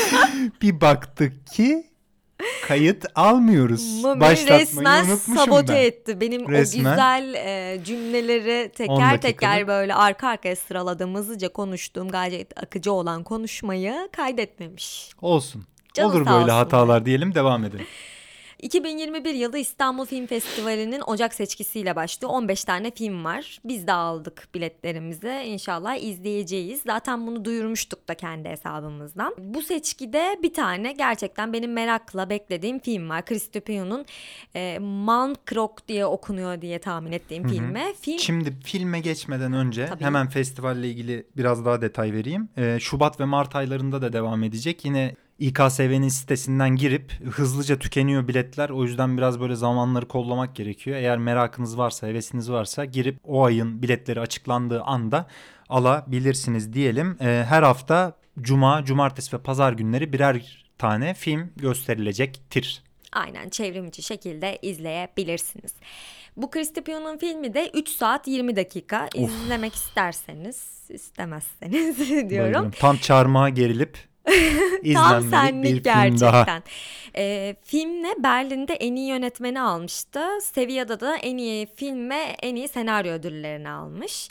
bir 0.62 0.80
baktık 0.80 1.46
ki 1.46 1.86
kayıt 2.66 3.04
almıyoruz. 3.14 4.04
Beni 4.04 4.20
Başlatmayı 4.20 4.60
resmen 4.60 5.04
unutmuşum 5.04 5.44
sabote 5.44 5.72
ben. 5.74 5.82
etti. 5.82 6.20
Benim 6.20 6.48
Resmen. 6.48 6.84
o 6.84 6.90
güzel 6.90 7.34
e, 7.34 7.84
cümleleri 7.84 8.70
10 8.88 8.96
teker 8.98 9.20
teker 9.20 9.66
böyle 9.68 9.94
arka 9.94 10.28
arkaya 10.28 10.56
sıraladığım 10.56 11.14
hızlıca 11.14 11.48
konuştuğum 11.48 12.08
gayet 12.08 12.62
akıcı 12.62 12.92
olan 12.92 13.24
konuşmayı 13.24 14.08
kaydetmemiş. 14.12 15.10
Olsun. 15.22 15.64
Canı 15.94 16.08
Olur 16.08 16.26
böyle 16.26 16.50
hatalar 16.52 17.06
diyelim 17.06 17.34
devam 17.34 17.64
edelim. 17.64 17.86
2021 18.62 19.34
yılı 19.34 19.58
İstanbul 19.58 20.06
Film 20.06 20.26
Festivali'nin 20.26 21.02
Ocak 21.06 21.34
seçkisiyle 21.34 21.96
başlıyor. 21.96 22.32
15 22.32 22.64
tane 22.64 22.90
film 22.90 23.24
var. 23.24 23.58
Biz 23.64 23.86
de 23.86 23.92
aldık 23.92 24.48
biletlerimizi. 24.54 25.42
İnşallah 25.44 25.96
izleyeceğiz. 25.96 26.82
Zaten 26.86 27.26
bunu 27.26 27.44
duyurmuştuk 27.44 28.08
da 28.08 28.14
kendi 28.14 28.48
hesabımızdan. 28.48 29.34
Bu 29.38 29.62
seçkide 29.62 30.38
bir 30.42 30.54
tane 30.54 30.92
gerçekten 30.92 31.52
benim 31.52 31.72
merakla 31.72 32.30
beklediğim 32.30 32.78
film 32.78 33.08
var. 33.08 33.24
Christopion'un 33.24 34.06
e, 34.54 34.78
Mankrok 34.78 35.88
diye 35.88 36.06
okunuyor 36.06 36.60
diye 36.60 36.78
tahmin 36.78 37.12
ettiğim 37.12 37.48
filme. 37.48 37.94
Film 38.00 38.18
Şimdi 38.18 38.56
filme 38.64 39.00
geçmeden 39.00 39.52
önce 39.52 39.86
Tabii. 39.86 40.04
hemen 40.04 40.28
festivalle 40.28 40.88
ilgili 40.88 41.26
biraz 41.36 41.64
daha 41.64 41.80
detay 41.80 42.12
vereyim. 42.12 42.48
Ee, 42.56 42.78
Şubat 42.80 43.20
ve 43.20 43.24
Mart 43.24 43.56
aylarında 43.56 44.02
da 44.02 44.12
devam 44.12 44.42
edecek. 44.42 44.84
Yine 44.84 45.14
İKSV'nin 45.38 46.08
sitesinden 46.08 46.76
girip 46.76 47.12
hızlıca 47.12 47.78
tükeniyor 47.78 48.28
biletler. 48.28 48.70
O 48.70 48.84
yüzden 48.84 49.16
biraz 49.16 49.40
böyle 49.40 49.56
zamanları 49.56 50.08
kollamak 50.08 50.56
gerekiyor. 50.56 50.96
Eğer 50.96 51.18
merakınız 51.18 51.78
varsa, 51.78 52.06
hevesiniz 52.06 52.50
varsa 52.50 52.84
girip 52.84 53.18
o 53.24 53.44
ayın 53.44 53.82
biletleri 53.82 54.20
açıklandığı 54.20 54.82
anda 54.82 55.26
alabilirsiniz 55.68 56.72
diyelim. 56.72 57.16
Ee, 57.20 57.44
her 57.48 57.62
hafta 57.62 58.16
cuma, 58.40 58.84
cumartesi 58.84 59.36
ve 59.36 59.42
pazar 59.42 59.72
günleri 59.72 60.12
birer 60.12 60.64
tane 60.78 61.14
film 61.14 61.50
gösterilecektir. 61.56 62.82
Aynen 63.12 63.48
çevrimiçi 63.48 64.02
şekilde 64.02 64.58
izleyebilirsiniz. 64.62 65.74
Bu 66.36 66.50
Christopion'un 66.50 67.18
filmi 67.18 67.54
de 67.54 67.70
3 67.74 67.88
saat 67.88 68.28
20 68.28 68.56
dakika. 68.56 69.08
İzlemek 69.14 69.74
isterseniz, 69.74 70.86
istemezseniz 70.88 71.98
diyorum. 72.08 72.30
Bayılıyorum. 72.30 72.70
Tam 72.70 72.96
çarmıha 72.96 73.48
gerilip 73.48 74.08
Tam 74.94 75.30
senlik 75.30 75.64
bir 75.64 75.74
film 75.74 75.82
gerçekten. 75.82 76.20
daha. 76.20 76.62
Ee, 77.16 77.56
filmle 77.64 78.08
Berlin'de 78.18 78.74
en 78.74 78.96
iyi 78.96 79.08
yönetmeni 79.08 79.60
almıştı. 79.60 80.20
Sevilla'da 80.42 81.00
da 81.00 81.16
en 81.16 81.36
iyi 81.36 81.66
film 81.76 82.10
ve 82.10 82.22
en 82.42 82.56
iyi 82.56 82.68
senaryo 82.68 83.12
ödüllerini 83.12 83.70
almış. 83.70 84.28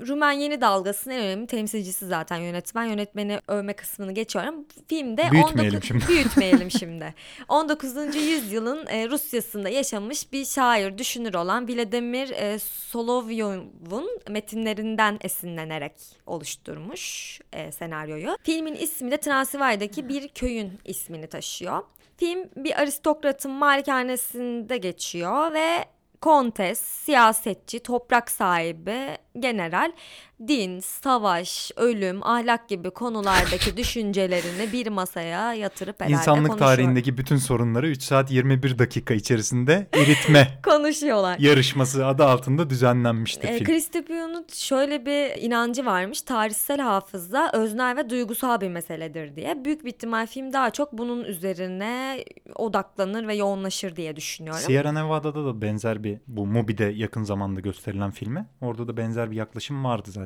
Rumen 0.00 0.32
Yeni 0.32 0.60
Dalgası'nın 0.60 1.14
en 1.14 1.20
önemli 1.20 1.46
temsilcisi 1.46 2.06
zaten 2.06 2.36
yönetmen. 2.36 2.84
Yönetmeni 2.84 3.40
övme 3.48 3.72
kısmını 3.72 4.12
geçiyorum. 4.12 4.54
Filmde 4.88 5.30
Büyütmeyelim 5.30 5.74
19 5.74 5.88
şimdi. 5.88 6.08
büyütmeyelim 6.08 6.70
şimdi. 6.78 7.14
19. 7.48 8.16
yüzyılın 8.16 8.86
e, 8.86 9.08
Rusyasında 9.08 9.68
yaşamış 9.68 10.32
bir 10.32 10.44
şair, 10.44 10.98
düşünür 10.98 11.34
olan 11.34 11.68
Vladimir 11.68 12.30
e, 12.30 12.58
Solovyov'un 12.58 14.20
metinlerinden 14.28 15.18
esinlenerek 15.20 15.92
oluşturmuş 16.26 17.40
e, 17.52 17.72
senaryoyu. 17.72 18.38
Filmin 18.42 18.74
ismi 18.74 19.10
de 19.10 19.16
Transilvanya'daki 19.16 20.08
bir 20.08 20.28
köyün 20.28 20.72
ismini 20.84 21.26
taşıyor. 21.26 21.82
Film 22.16 22.48
bir 22.56 22.80
aristokratın 22.80 23.50
malikanesinde 23.50 24.76
geçiyor 24.76 25.52
ve 25.52 25.84
kontes, 26.24 26.78
siyasetçi, 26.78 27.80
toprak 27.80 28.30
sahibi, 28.30 29.18
general, 29.42 29.92
din, 30.48 30.80
savaş, 30.80 31.70
ölüm, 31.76 32.26
ahlak 32.26 32.68
gibi 32.68 32.90
konulardaki 32.90 33.76
düşüncelerini 33.76 34.72
bir 34.72 34.86
masaya 34.86 35.54
yatırıp 35.54 36.00
herhalde 36.00 36.12
İnsanlık 36.18 36.58
tarihindeki 36.58 37.18
bütün 37.18 37.36
sorunları 37.36 37.88
3 37.88 38.02
saat 38.02 38.30
21 38.30 38.78
dakika 38.78 39.14
içerisinde 39.14 39.86
eritme 39.92 40.48
konuşuyorlar. 40.64 41.38
yarışması 41.38 42.06
adı 42.06 42.24
altında 42.24 42.70
düzenlenmişti 42.70 43.46
E, 43.46 43.54
film. 43.58 43.66
Christopher'ın 43.66 44.46
şöyle 44.52 45.06
bir 45.06 45.42
inancı 45.42 45.84
varmış. 45.86 46.22
Tarihsel 46.22 46.80
hafıza 46.80 47.50
öznel 47.52 47.96
ve 47.96 48.10
duygusal 48.10 48.60
bir 48.60 48.68
meseledir 48.68 49.36
diye. 49.36 49.64
Büyük 49.64 49.84
bir 49.84 49.88
ihtimal 49.90 50.26
film 50.26 50.52
daha 50.52 50.70
çok 50.70 50.92
bunun 50.92 51.24
üzerine 51.24 52.24
odaklanır 52.56 53.26
ve 53.28 53.34
yoğunlaşır 53.34 53.96
diye 53.96 54.16
düşünüyorum. 54.16 54.62
Sierra 54.62 54.92
Nevada'da 54.92 55.44
da 55.44 55.62
benzer 55.62 56.04
bir 56.04 56.18
bu 56.26 56.46
Mubi'de 56.46 56.84
yakın 56.84 57.22
zamanda 57.24 57.60
gösterilen 57.60 58.10
filme. 58.10 58.46
Orada 58.60 58.88
da 58.88 58.96
benzer 58.96 59.30
bir 59.30 59.36
yaklaşım 59.36 59.84
vardı 59.84 60.10
zaten. 60.10 60.23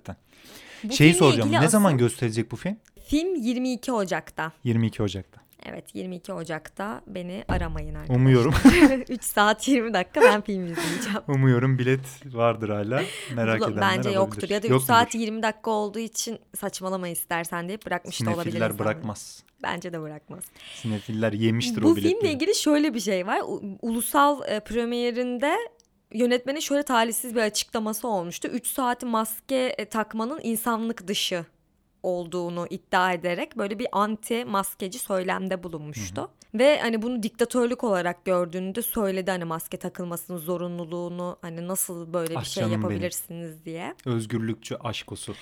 Bu 0.84 0.92
Şeyi 0.92 1.14
soracağım. 1.14 1.52
Ne 1.52 1.58
asıl- 1.58 1.68
zaman 1.68 1.98
gösterecek 1.98 2.50
bu 2.50 2.56
film? 2.56 2.76
Film 3.06 3.34
22 3.34 3.92
Ocak'ta. 3.92 4.52
22 4.64 5.02
Ocak'ta. 5.02 5.40
Evet 5.66 5.94
22 5.94 6.32
Ocak'ta 6.32 7.00
beni 7.06 7.44
aramayın 7.48 7.94
arkadaşlar. 7.94 8.14
Umuyorum. 8.16 8.54
3 9.08 9.24
saat 9.24 9.68
20 9.68 9.94
dakika 9.94 10.20
ben 10.20 10.40
film 10.40 10.66
izleyeceğim. 10.66 11.18
Umuyorum 11.28 11.78
bilet 11.78 12.00
vardır 12.34 12.68
hala. 12.68 13.02
Merak 13.34 13.60
Bula- 13.60 13.72
edenler 13.72 13.96
Bence 13.96 14.10
yoktur 14.10 14.48
ya 14.50 14.62
da 14.62 14.66
3 14.66 14.70
Yoktur. 14.70 14.86
saat 14.86 15.14
20 15.14 15.42
dakika 15.42 15.70
olduğu 15.70 15.98
için 15.98 16.38
saçmalama 16.56 17.08
istersen 17.08 17.68
deyip 17.68 17.86
bırakmış 17.86 18.20
da 18.20 18.30
olabilir 18.30 18.44
Sinefiller 18.52 18.78
bırakmaz. 18.78 19.42
Bence 19.62 19.92
de 19.92 20.00
bırakmaz. 20.02 20.44
Sinefiller 20.74 21.32
yemiştir 21.32 21.82
Bu 21.82 21.88
o 21.88 21.96
biletleri. 21.96 22.14
filmle 22.14 22.32
ilgili 22.32 22.54
şöyle 22.54 22.94
bir 22.94 23.00
şey 23.00 23.26
var. 23.26 23.40
U- 23.46 23.62
Ulusal 23.82 24.42
e, 24.48 24.60
premierinde 24.60 25.54
yönetmenin 26.14 26.60
şöyle 26.60 26.82
talihsiz 26.82 27.34
bir 27.34 27.40
açıklaması 27.40 28.08
olmuştu. 28.08 28.48
3 28.48 28.66
saati 28.66 29.06
maske 29.06 29.74
e, 29.78 29.84
takmanın 29.84 30.40
insanlık 30.42 31.06
dışı 31.08 31.44
olduğunu 32.02 32.66
iddia 32.70 33.12
ederek 33.12 33.56
böyle 33.56 33.78
bir 33.78 33.86
anti 33.92 34.44
maskeci 34.44 34.98
söylemde 34.98 35.62
bulunmuştu. 35.62 36.30
Ve 36.54 36.78
hani 36.80 37.02
bunu 37.02 37.22
diktatörlük 37.22 37.84
olarak 37.84 38.24
gördüğünü 38.24 38.74
de 38.74 38.82
söyledi 38.82 39.30
hani 39.30 39.44
maske 39.44 39.76
takılmasının 39.76 40.38
zorunluluğunu 40.38 41.38
hani 41.42 41.68
nasıl 41.68 42.12
böyle 42.12 42.30
bir 42.30 42.36
Ah 42.36 42.44
şey 42.44 42.60
canım 42.60 42.72
benim. 42.72 42.82
yapabilirsiniz 42.82 43.64
diye. 43.64 43.94
Özgürlükçü 44.06 44.74
aşkosu. 44.74 45.34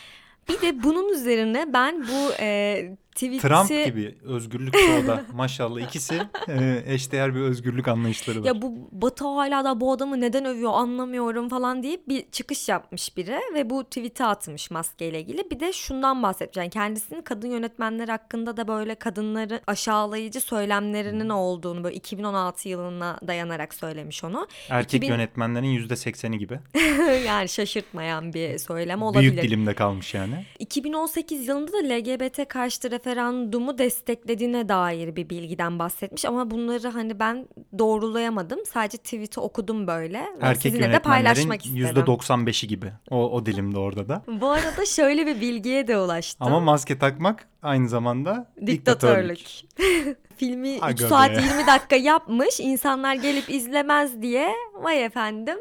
Bir 0.48 0.60
de 0.60 0.82
bunun 0.82 1.08
üzerine 1.14 1.72
ben 1.72 2.02
bu 2.08 2.32
e, 2.40 2.96
tweet'i... 3.16 3.48
Trump 3.48 3.68
gibi 3.86 4.14
özgürlükçü 4.24 4.92
o 5.04 5.06
da. 5.06 5.24
Maşallah 5.34 5.80
ikisi 5.80 6.22
e, 6.48 6.82
eşdeğer 6.86 7.34
bir 7.34 7.40
özgürlük 7.40 7.88
anlayışları 7.88 8.40
var. 8.40 8.46
Ya 8.46 8.62
bu 8.62 8.88
Batı 8.92 9.24
hala 9.24 9.64
da 9.64 9.80
bu 9.80 9.92
adamı 9.92 10.20
neden 10.20 10.44
övüyor 10.44 10.72
anlamıyorum 10.72 11.48
falan 11.48 11.82
deyip 11.82 12.08
bir 12.08 12.30
çıkış 12.30 12.68
yapmış 12.68 13.16
biri 13.16 13.40
ve 13.54 13.70
bu 13.70 13.84
tweet'i 13.84 14.24
atmış 14.24 14.70
maskeyle 14.70 15.20
ilgili. 15.20 15.50
Bir 15.50 15.60
de 15.60 15.72
şundan 15.72 16.22
bahsetmiş. 16.22 16.56
Yani 16.56 16.70
kendisinin 16.70 17.22
kadın 17.22 17.48
yönetmenler 17.48 18.08
hakkında 18.08 18.56
da 18.56 18.68
böyle 18.68 18.94
kadınları 18.94 19.60
aşağılayıcı 19.66 20.40
söylemlerinin 20.40 21.28
olduğunu 21.28 21.84
böyle 21.84 21.96
2016 21.96 22.68
yılına 22.68 23.18
dayanarak 23.26 23.74
söylemiş 23.74 24.24
onu. 24.24 24.48
Erkek 24.70 24.94
2000 24.94 25.08
yönetmenlerin 25.08 25.88
%80'i 25.88 26.38
gibi. 26.38 26.60
yani 27.26 27.48
şaşırtmayan 27.48 28.32
bir 28.32 28.58
söylem 28.58 29.02
olabilir. 29.02 29.32
Büyük 29.32 29.42
dilimde 29.42 29.74
kalmış 29.74 30.14
yani. 30.14 30.44
2018 30.58 31.48
yılında 31.48 31.72
da 31.72 31.76
LGBT 31.76 32.48
karşıtı 32.48 32.90
referandumu 33.06 33.78
desteklediğine 33.78 34.68
dair 34.68 35.16
bir 35.16 35.30
bilgiden 35.30 35.78
bahsetmiş 35.78 36.24
ama 36.24 36.50
bunları 36.50 36.88
hani 36.88 37.20
ben 37.20 37.48
doğrulayamadım. 37.78 38.58
Sadece 38.66 38.98
tweet'i 38.98 39.40
okudum 39.40 39.86
böyle. 39.86 40.26
Erkek 40.40 40.72
sizinle 40.72 40.92
de 40.92 40.98
paylaşmak 40.98 41.66
istedim. 41.66 42.04
%95'i 42.04 42.68
gibi. 42.68 42.92
O, 43.10 43.30
o 43.30 43.46
dilimde 43.46 43.78
orada 43.78 44.08
da. 44.08 44.22
Bu 44.40 44.48
arada 44.48 44.86
şöyle 44.86 45.26
bir 45.26 45.40
bilgiye 45.40 45.88
de 45.88 45.98
ulaştım. 45.98 46.46
Ama 46.46 46.60
maske 46.60 46.98
takmak 46.98 47.48
aynı 47.62 47.88
zamanda 47.88 48.52
Diktatörlük. 48.66 49.46
Filmi 50.36 50.76
3 50.76 50.82
Aga 50.82 51.08
saat 51.08 51.30
be. 51.30 51.42
20 51.42 51.66
dakika 51.66 51.96
yapmış. 51.96 52.60
İnsanlar 52.60 53.14
gelip 53.14 53.50
izlemez 53.50 54.22
diye. 54.22 54.52
Vay 54.74 55.04
efendim 55.04 55.58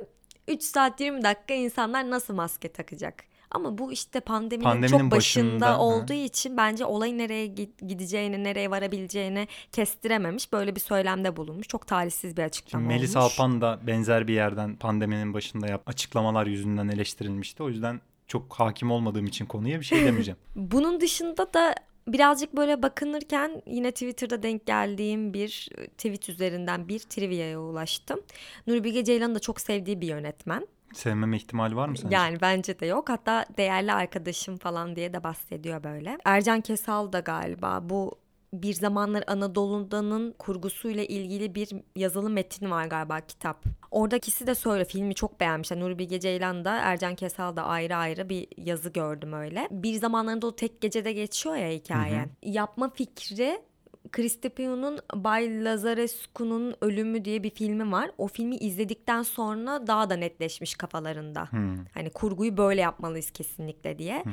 3 0.47 0.63
saat 0.63 1.01
20 1.01 1.23
dakika 1.23 1.53
insanlar 1.53 2.09
nasıl 2.09 2.33
maske 2.33 2.71
takacak? 2.71 3.23
Ama 3.55 3.77
bu 3.77 3.91
işte 3.91 4.19
pandeminin, 4.19 4.63
Pandeminin 4.63 4.99
çok 4.99 5.11
başında 5.11 5.65
başında, 5.65 5.79
olduğu 5.79 6.13
için 6.13 6.57
bence 6.57 6.85
olayın 6.85 7.17
nereye 7.17 7.47
gi- 7.47 7.87
gideceğini, 7.87 8.43
nereye 8.43 8.71
varabileceğini 8.71 9.47
kestirememiş. 9.71 10.53
Böyle 10.53 10.75
bir 10.75 10.79
söylemde 10.79 11.35
bulunmuş. 11.35 11.67
Çok 11.67 11.87
talihsiz 11.87 12.37
bir 12.37 12.43
açıklama 12.43 12.83
Şimdi 12.83 12.93
Melis 12.93 13.15
olmuş. 13.15 13.31
Alpan 13.33 13.61
da 13.61 13.79
benzer 13.87 14.27
bir 14.27 14.33
yerden 14.33 14.75
pandeminin 14.75 15.33
başında 15.33 15.67
yap 15.67 15.83
açıklamalar 15.85 16.47
yüzünden 16.47 16.87
eleştirilmişti. 16.87 17.63
O 17.63 17.69
yüzden 17.69 18.01
çok 18.27 18.53
hakim 18.53 18.91
olmadığım 18.91 19.25
için 19.25 19.45
konuya 19.45 19.79
bir 19.79 19.85
şey 19.85 19.99
demeyeceğim. 20.05 20.37
Bunun 20.55 21.01
dışında 21.01 21.53
da 21.53 21.75
birazcık 22.07 22.57
böyle 22.57 22.83
bakınırken 22.83 23.61
yine 23.65 23.91
Twitter'da 23.91 24.43
denk 24.43 24.65
geldiğim 24.65 25.33
bir 25.33 25.69
e, 25.77 25.87
tweet 25.87 26.29
üzerinden 26.29 26.87
bir 26.87 26.99
trivia'ya 26.99 27.59
ulaştım. 27.59 28.19
Nuri 28.67 28.83
Bilge 28.83 29.03
Ceylan'ın 29.03 29.35
da 29.35 29.39
çok 29.39 29.61
sevdiği 29.61 30.01
bir 30.01 30.07
yönetmen. 30.07 30.67
Sevmeme 30.95 31.37
ihtimali 31.37 31.75
var 31.75 31.87
mı 31.87 31.97
sence? 31.97 32.15
Yani 32.15 32.41
bence 32.41 32.79
de 32.79 32.85
yok. 32.85 33.09
Hatta 33.09 33.45
değerli 33.57 33.93
arkadaşım 33.93 34.57
falan 34.57 34.95
diye 34.95 35.13
de 35.13 35.23
bahsediyor 35.23 35.83
böyle. 35.83 36.17
Ercan 36.25 36.61
Kesal 36.61 37.13
da 37.13 37.19
galiba 37.19 37.79
bu 37.89 38.19
bir 38.53 38.73
zamanlar 38.73 39.23
Anadolu'danın 39.27 40.31
kurgusuyla 40.39 41.03
ilgili 41.03 41.55
bir 41.55 41.69
yazılı 41.95 42.29
metin 42.29 42.71
var 42.71 42.85
galiba 42.85 43.19
kitap. 43.21 43.63
Oradakisi 43.91 44.47
de 44.47 44.55
söyle 44.55 44.85
filmi 44.85 45.15
çok 45.15 45.39
beğenmişler. 45.39 45.79
Nuri 45.79 45.99
Bilge 45.99 46.19
Ceylan 46.19 46.65
da 46.65 46.75
Ercan 46.75 47.15
Kesal 47.15 47.55
da 47.55 47.63
ayrı 47.63 47.95
ayrı 47.95 48.29
bir 48.29 48.47
yazı 48.57 48.89
gördüm 48.89 49.33
öyle. 49.33 49.67
Bir 49.71 49.93
zamanlarında 49.93 50.47
o 50.47 50.55
tek 50.55 50.81
gecede 50.81 51.13
geçiyor 51.13 51.55
ya 51.55 51.69
hikaye. 51.69 52.25
Yapma 52.43 52.89
fikri 52.89 53.61
Christopher'ın 54.11 54.99
Bay 55.13 55.65
Lazarescu'nun 55.65 56.75
Ölümü 56.81 57.25
diye 57.25 57.43
bir 57.43 57.49
filmi 57.49 57.91
var. 57.91 58.11
O 58.17 58.27
filmi 58.27 58.55
izledikten 58.55 59.23
sonra 59.23 59.87
daha 59.87 60.09
da 60.09 60.15
netleşmiş 60.15 60.75
kafalarında. 60.75 61.51
Hmm. 61.51 61.85
Hani 61.93 62.09
kurguyu 62.09 62.57
böyle 62.57 62.81
yapmalıyız 62.81 63.31
kesinlikle 63.31 63.99
diye. 63.99 64.23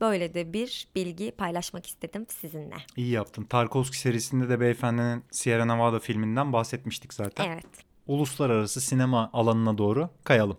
Böyle 0.00 0.34
de 0.34 0.52
bir 0.52 0.88
bilgi 0.94 1.30
paylaşmak 1.30 1.86
istedim 1.86 2.26
sizinle. 2.28 2.74
İyi 2.96 3.10
yaptın. 3.10 3.44
Tarkovski 3.44 3.98
serisinde 3.98 4.48
de 4.48 4.60
beyefendinin 4.60 5.24
Sierra 5.30 5.64
Nevada 5.64 5.98
filminden 5.98 6.52
bahsetmiştik 6.52 7.14
zaten. 7.14 7.50
Evet. 7.50 7.66
Uluslararası 8.06 8.80
sinema 8.80 9.30
alanına 9.32 9.78
doğru 9.78 10.10
kayalım. 10.24 10.56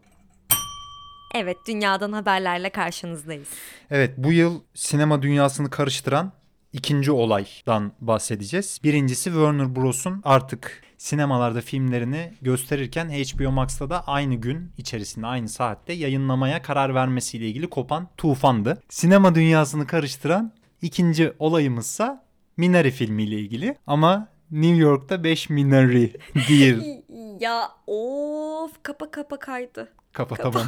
Evet 1.36 1.58
dünyadan 1.68 2.12
haberlerle 2.14 2.70
karşınızdayız. 2.70 3.50
Evet 3.90 4.14
bu 4.18 4.32
yıl 4.32 4.62
sinema 4.74 5.22
dünyasını 5.22 5.70
karıştıran 5.70 6.32
ikinci 6.74 7.12
olaydan 7.12 7.92
bahsedeceğiz. 8.02 8.80
Birincisi 8.84 9.24
Warner 9.24 9.76
Bros'un 9.76 10.22
artık 10.24 10.84
sinemalarda 10.98 11.62
filmlerini 11.62 12.34
gösterirken 12.42 13.10
HBO 13.10 13.52
Max'ta 13.52 13.90
da 13.90 14.08
aynı 14.08 14.36
gün 14.36 14.72
içerisinde 14.78 15.28
aynı 15.28 15.50
saatte 15.50 15.94
yayınlamaya 15.94 16.62
karar 16.62 16.96
vermesiyle 16.96 17.48
ilgili 17.48 17.70
kopan 17.70 18.08
tufandı. 18.18 18.82
Sinema 18.90 19.36
dünyasını 19.36 19.88
karıştıran 19.88 20.52
ikinci 20.82 21.34
olayımızsa 21.40 22.24
Minari 22.58 22.92
filmiyle 22.92 23.36
ilgili 23.40 23.78
ama 23.88 24.28
New 24.52 24.76
York'ta 24.76 25.24
5 25.24 25.50
Minari 25.50 26.14
değil. 26.50 26.78
Ya 27.40 27.72
of 27.88 28.72
kapa 28.84 29.12
kapa 29.12 29.40
kaydı. 29.40 29.94
Kapatamam. 30.14 30.68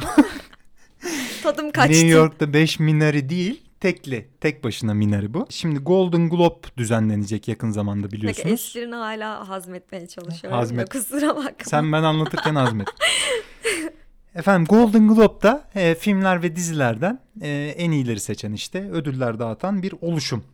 Tadım 1.42 1.70
kaçtı. 1.70 1.92
New 1.92 2.08
York'ta 2.08 2.52
5 2.52 2.78
Minari 2.78 3.28
değil. 3.28 3.63
Tekli, 3.84 4.28
tek 4.40 4.64
başına 4.64 4.94
Minari 4.94 5.34
bu. 5.34 5.46
Şimdi 5.50 5.78
Golden 5.78 6.28
Globe 6.28 6.60
düzenlenecek 6.76 7.48
yakın 7.48 7.70
zamanda 7.70 8.04
Bak, 8.04 8.12
biliyorsunuz. 8.12 8.52
esprini 8.52 8.94
hala 8.94 9.48
hazmetmeye 9.48 10.06
çalışıyorum. 10.06 10.58
Hazmet. 10.58 10.88
Kusura 10.92 11.36
bakma. 11.36 11.64
Sen 11.64 11.92
ben 11.92 12.02
anlatırken 12.02 12.54
azmet. 12.54 12.88
Efendim 14.34 14.66
Golden 14.66 15.08
Globe'da 15.08 15.68
e, 15.74 15.94
filmler 15.94 16.42
ve 16.42 16.56
dizilerden 16.56 17.20
e, 17.42 17.74
en 17.76 17.90
iyileri 17.90 18.20
seçen 18.20 18.52
işte 18.52 18.90
ödüller 18.90 19.38
dağıtan 19.38 19.82
bir 19.82 19.94
oluşum. 20.00 20.44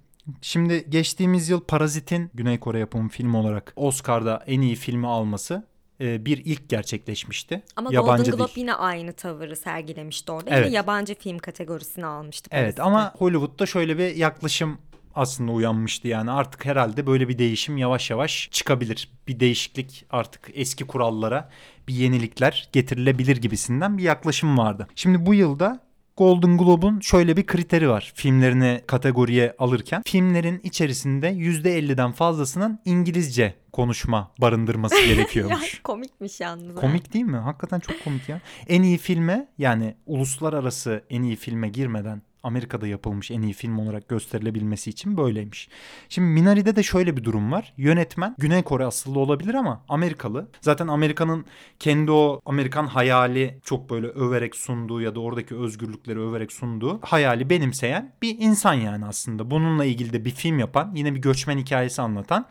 Şimdi 0.41 0.85
geçtiğimiz 0.89 1.49
yıl 1.49 1.61
Parazit'in 1.61 2.31
Güney 2.35 2.61
Kore 2.61 2.79
yapımı 2.79 3.09
film 3.09 3.35
olarak 3.35 3.73
Oscar'da 3.77 4.45
en 4.47 4.61
iyi 4.61 4.77
filmi 4.77 5.07
alması 5.07 5.63
e, 6.01 6.25
bir 6.25 6.43
ilk 6.45 6.69
gerçekleşmişti. 6.69 7.63
Ama 7.77 7.91
Yabancı 7.93 8.23
Golden 8.23 8.37
Globe 8.37 8.49
değil. 8.49 8.59
yine 8.59 8.75
aynı 8.75 9.13
tavırı 9.13 9.57
sergilemişti 9.57 10.33
orada. 10.33 10.51
Evet. 10.51 10.67
Yine 10.67 10.77
yabancı 10.77 11.15
film 11.15 11.39
kategorisini 11.39 12.07
almıştı. 12.07 12.51
Evet 12.53 12.63
Parazit'te. 12.63 12.83
ama 12.83 13.15
Hollywood'da 13.19 13.67
şöyle 13.67 13.99
bir 13.99 14.17
yaklaşım 14.17 14.79
aslında 15.15 15.53
uyanmıştı 15.53 16.09
yani 16.09 16.31
artık 16.31 16.65
herhalde 16.65 17.07
böyle 17.07 17.29
bir 17.29 17.39
değişim 17.39 17.77
yavaş 17.77 18.11
yavaş 18.11 18.49
çıkabilir. 18.53 19.11
Bir 19.29 19.41
değişiklik 19.41 20.05
artık 20.11 20.51
eski 20.55 20.87
kurallara 20.87 21.51
bir 21.89 21.95
yenilikler 21.95 22.69
getirilebilir 22.73 23.37
gibisinden 23.37 23.99
bir 23.99 24.03
yaklaşım 24.03 24.59
vardı. 24.59 24.87
Şimdi 24.95 25.27
bu 25.27 25.35
yılda 25.35 25.90
Golden 26.21 26.59
Globe'un 26.59 27.01
şöyle 27.01 27.37
bir 27.37 27.47
kriteri 27.47 27.89
var 27.89 28.13
filmlerini 28.15 28.81
kategoriye 28.87 29.55
alırken. 29.59 30.03
Filmlerin 30.07 30.61
içerisinde 30.65 31.31
%50'den 31.31 32.13
fazlasının 32.13 32.79
İngilizce 32.85 33.55
konuşma 33.73 34.33
barındırması 34.41 34.95
ya, 35.01 35.07
gerekiyormuş. 35.07 35.81
komikmiş 35.83 36.41
yalnız. 36.41 36.75
Komik 36.75 37.15
değil 37.15 37.25
mi? 37.25 37.37
Hakikaten 37.37 37.81
çok 37.81 38.05
komik 38.05 38.29
ya. 38.29 38.41
En 38.69 38.83
iyi 38.83 38.99
filme 38.99 39.49
yani 39.59 39.95
uluslararası 40.07 41.05
en 41.11 41.23
iyi 41.23 41.37
filme 41.37 41.69
girmeden 41.69 42.23
Amerika'da 42.43 42.87
yapılmış 42.87 43.31
en 43.31 43.43
iyi 43.43 43.53
film 43.53 43.79
olarak 43.79 44.09
gösterilebilmesi 44.09 44.91
için 44.91 45.17
böyleymiş. 45.17 45.69
Şimdi 46.09 46.29
Minari'de 46.29 46.77
de 46.77 46.83
şöyle 46.83 47.17
bir 47.17 47.25
durum 47.25 47.53
var. 47.53 47.73
Yönetmen 47.77 48.35
Güney 48.39 48.63
Kore 48.63 48.85
asıllı 48.85 49.19
olabilir 49.19 49.55
ama 49.55 49.85
Amerikalı. 49.89 50.49
Zaten 50.61 50.89
Amerika'nın 50.89 51.45
kendi 51.79 52.11
o 52.11 52.41
Amerikan 52.47 52.87
hayali 52.87 53.61
çok 53.65 53.91
böyle 53.91 54.07
överek 54.07 54.57
sunduğu 54.57 55.01
ya 55.01 55.15
da 55.15 55.21
oradaki 55.21 55.57
özgürlükleri 55.57 56.21
överek 56.21 56.53
sunduğu 56.53 57.01
hayali 57.03 57.51
benimseyen 57.51 58.13
bir 58.23 58.37
insan 58.39 58.75
yani 58.75 59.07
aslında. 59.07 59.51
Bununla 59.51 59.85
ilgili 59.85 60.13
de 60.13 60.25
bir 60.25 60.31
film 60.31 60.59
yapan, 60.59 60.93
yine 60.95 61.15
bir 61.15 61.21
göçmen 61.21 61.59
hikayesi 61.59 62.03
anlatan 62.03 62.47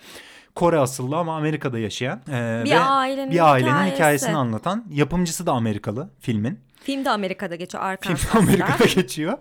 Kore 0.56 0.80
asıllı 0.80 1.18
ama 1.18 1.38
Amerika'da 1.38 1.80
yaşayan 1.80 2.22
e, 2.30 2.62
Bir 2.66 2.72
ve 2.72 2.80
ailenin 2.80 3.32
bir 3.32 3.52
ailenin 3.52 3.72
hikayesi. 3.72 3.96
hikayesini 3.96 4.36
anlatan 4.36 4.86
yapımcısı 4.92 5.46
da 5.46 5.52
Amerikalı 5.52 6.10
filmin. 6.20 6.60
Film 6.84 7.06
de 7.06 7.10
Amerika'da 7.10 7.56
geçiyor. 7.56 7.84
Film 7.84 7.92
Arkansas'ta. 7.92 8.40
Amerika'da 8.40 8.86
geçiyor. 8.86 9.38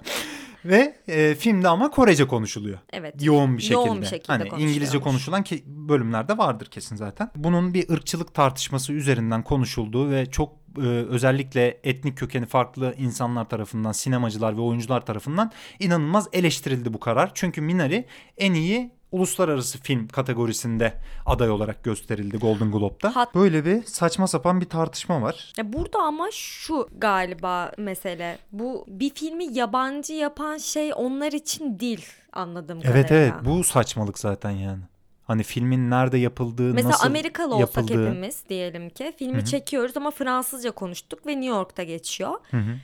Ve 0.65 0.97
e, 1.09 1.35
filmde 1.35 1.69
ama 1.69 1.91
Korece 1.91 2.27
konuşuluyor. 2.27 2.79
Evet. 2.93 3.15
Yoğun 3.23 3.57
bir 3.57 3.63
şekilde. 3.63 3.79
Yoğun 3.79 4.01
bir 4.01 4.07
şekilde 4.07 4.33
hani 4.33 4.63
İngilizce 4.63 5.01
konuşulan 5.01 5.45
ki 5.45 5.63
bölümlerde 5.67 6.39
vardır 6.39 6.67
kesin 6.67 6.97
zaten. 6.97 7.31
Bunun 7.37 7.75
bir 7.75 7.91
ırkçılık 7.91 8.35
tartışması 8.35 8.93
üzerinden 8.93 9.43
konuşulduğu 9.43 10.11
ve 10.11 10.27
çok 10.27 10.53
e, 10.79 10.81
özellikle 10.87 11.81
etnik 11.85 12.19
kökeni 12.19 12.47
farklı 12.47 12.95
insanlar 12.99 13.49
tarafından, 13.49 13.93
sinemacılar 13.93 14.57
ve 14.57 14.61
oyuncular 14.61 15.07
tarafından 15.07 15.53
inanılmaz 15.79 16.29
eleştirildi 16.33 16.95
bu 16.95 17.01
karar. 17.01 17.31
Çünkü 17.35 17.61
Minari 17.61 18.07
en 18.39 18.53
iyi 18.53 18.98
uluslararası 19.13 19.79
film 19.79 20.09
kategorisinde 20.09 20.95
aday 21.27 21.51
olarak 21.51 21.85
gösterildi 21.85 22.37
Golden 22.39 22.71
Globe'da. 22.73 23.17
Hat- 23.17 23.35
Böyle 23.35 23.65
bir 23.65 23.83
saçma 23.85 24.27
sapan 24.27 24.61
bir 24.61 24.67
tartışma 24.69 25.23
var. 25.23 25.53
Ya 25.59 25.73
burada 25.73 25.99
ama 25.99 26.29
şu 26.33 26.89
galiba 26.99 27.73
mesele. 27.79 28.39
Bu 28.53 28.85
bir 28.89 29.11
filmi 29.15 29.45
yabancı 29.59 30.13
yapan 30.13 30.59
şey 30.59 30.93
onlar 30.97 31.33
için 31.33 31.81
değil 31.81 32.07
anladığım 32.33 32.79
Evet 32.85 33.07
kadarıyla. 33.09 33.17
evet 33.17 33.45
bu 33.45 33.65
saçmalık 33.65 34.19
zaten 34.19 34.51
yani. 34.51 34.83
Hani 35.25 35.43
filmin 35.43 35.91
nerede 35.91 36.19
yapıldığı, 36.19 36.75
Mesela 36.75 36.91
nasıl 36.91 37.07
Amerikalı 37.07 37.55
olsak 37.55 37.61
yapıldığı. 37.77 38.07
hepimiz 38.09 38.43
diyelim 38.49 38.91
ki 38.91 39.13
filmi 39.19 39.37
Hı 39.37 39.41
hı. 39.41 39.45
çekiyoruz 39.45 39.97
ama 39.97 40.11
Fransızca 40.11 40.71
konuştuk 40.71 41.27
ve 41.27 41.31
New 41.33 41.47
York'ta 41.47 41.83
geçiyor. 41.83 42.31
Hı 42.51 42.57
hı, 42.57 42.77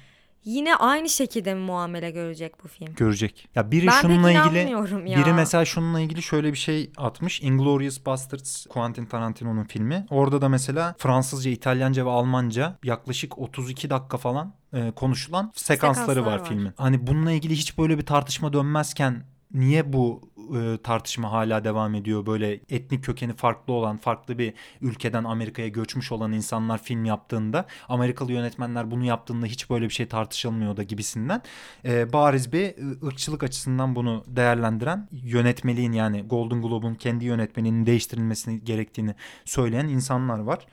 Yine 0.45 0.77
aynı 0.77 1.09
şekilde 1.09 1.55
mi 1.55 1.61
muamele 1.61 2.11
görecek 2.11 2.65
bu 2.65 2.69
film? 2.69 2.95
görecek. 2.95 3.49
Ya 3.55 3.71
biri 3.71 3.87
Ben 3.87 4.01
şununla 4.01 4.31
ilgili 4.33 4.59
ya. 5.11 5.19
biri 5.19 5.33
mesela 5.33 5.65
şununla 5.65 6.01
ilgili 6.01 6.23
şöyle 6.23 6.53
bir 6.53 6.59
şey 6.59 6.91
atmış. 6.97 7.43
Inglourious 7.43 8.07
Basterds 8.07 8.67
Quentin 8.67 9.07
Tarantino'nun 9.07 9.65
filmi. 9.65 10.07
Orada 10.11 10.41
da 10.43 10.49
mesela 10.49 10.95
Fransızca, 10.99 11.51
İtalyanca 11.51 12.07
ve 12.07 12.11
Almanca 12.11 12.79
yaklaşık 12.85 13.39
32 13.39 13.91
dakika 13.91 14.17
falan 14.17 14.55
e, 14.73 14.91
konuşulan 14.91 15.53
sekansları 15.55 16.07
Sekanslar 16.07 16.33
var, 16.33 16.39
var. 16.41 16.49
filmin. 16.49 16.73
Hani 16.77 17.07
bununla 17.07 17.33
ilgili 17.33 17.55
hiç 17.55 17.79
böyle 17.79 17.99
bir 17.99 18.07
tartışma 18.07 18.53
dönmezken 18.53 19.23
niye 19.55 19.93
bu 19.93 20.21
e, 20.57 20.79
tartışma 20.83 21.33
hala 21.33 21.65
devam 21.65 21.95
ediyor? 21.95 22.27
Böyle 22.27 22.53
etnik 22.71 23.05
kökeni 23.05 23.33
farklı 23.33 23.73
olan, 23.73 23.97
farklı 23.97 24.39
bir 24.39 24.55
ülkeden 24.81 25.25
Amerika'ya 25.25 25.69
göçmüş 25.69 26.13
olan 26.13 26.33
insanlar 26.33 26.83
film 26.83 27.05
yaptığında, 27.05 27.67
Amerikalı 27.89 28.33
yönetmenler 28.33 28.91
bunu 28.91 29.05
yaptığında 29.05 29.47
hiç 29.47 29.71
böyle 29.71 29.85
bir 29.85 29.95
şey 29.95 30.07
tartışılmıyor 30.09 30.77
da 30.77 30.83
gibisinden. 30.83 31.43
E, 31.85 32.13
bariz 32.13 32.53
bir 32.53 32.65
ı- 32.79 33.07
ırkçılık 33.07 33.43
açısından 33.43 33.97
bunu 33.97 34.25
değerlendiren 34.27 35.09
yönetmeliğin 35.13 35.93
yani 35.93 36.23
Golden 36.23 36.63
Globe'un 36.63 36.95
kendi 36.95 37.25
yönetmeninin 37.25 37.87
değiştirilmesini 37.87 38.65
gerektiğini 38.65 39.15
söyleyen 39.45 39.89
insanlar 39.89 40.39
var. 40.39 40.67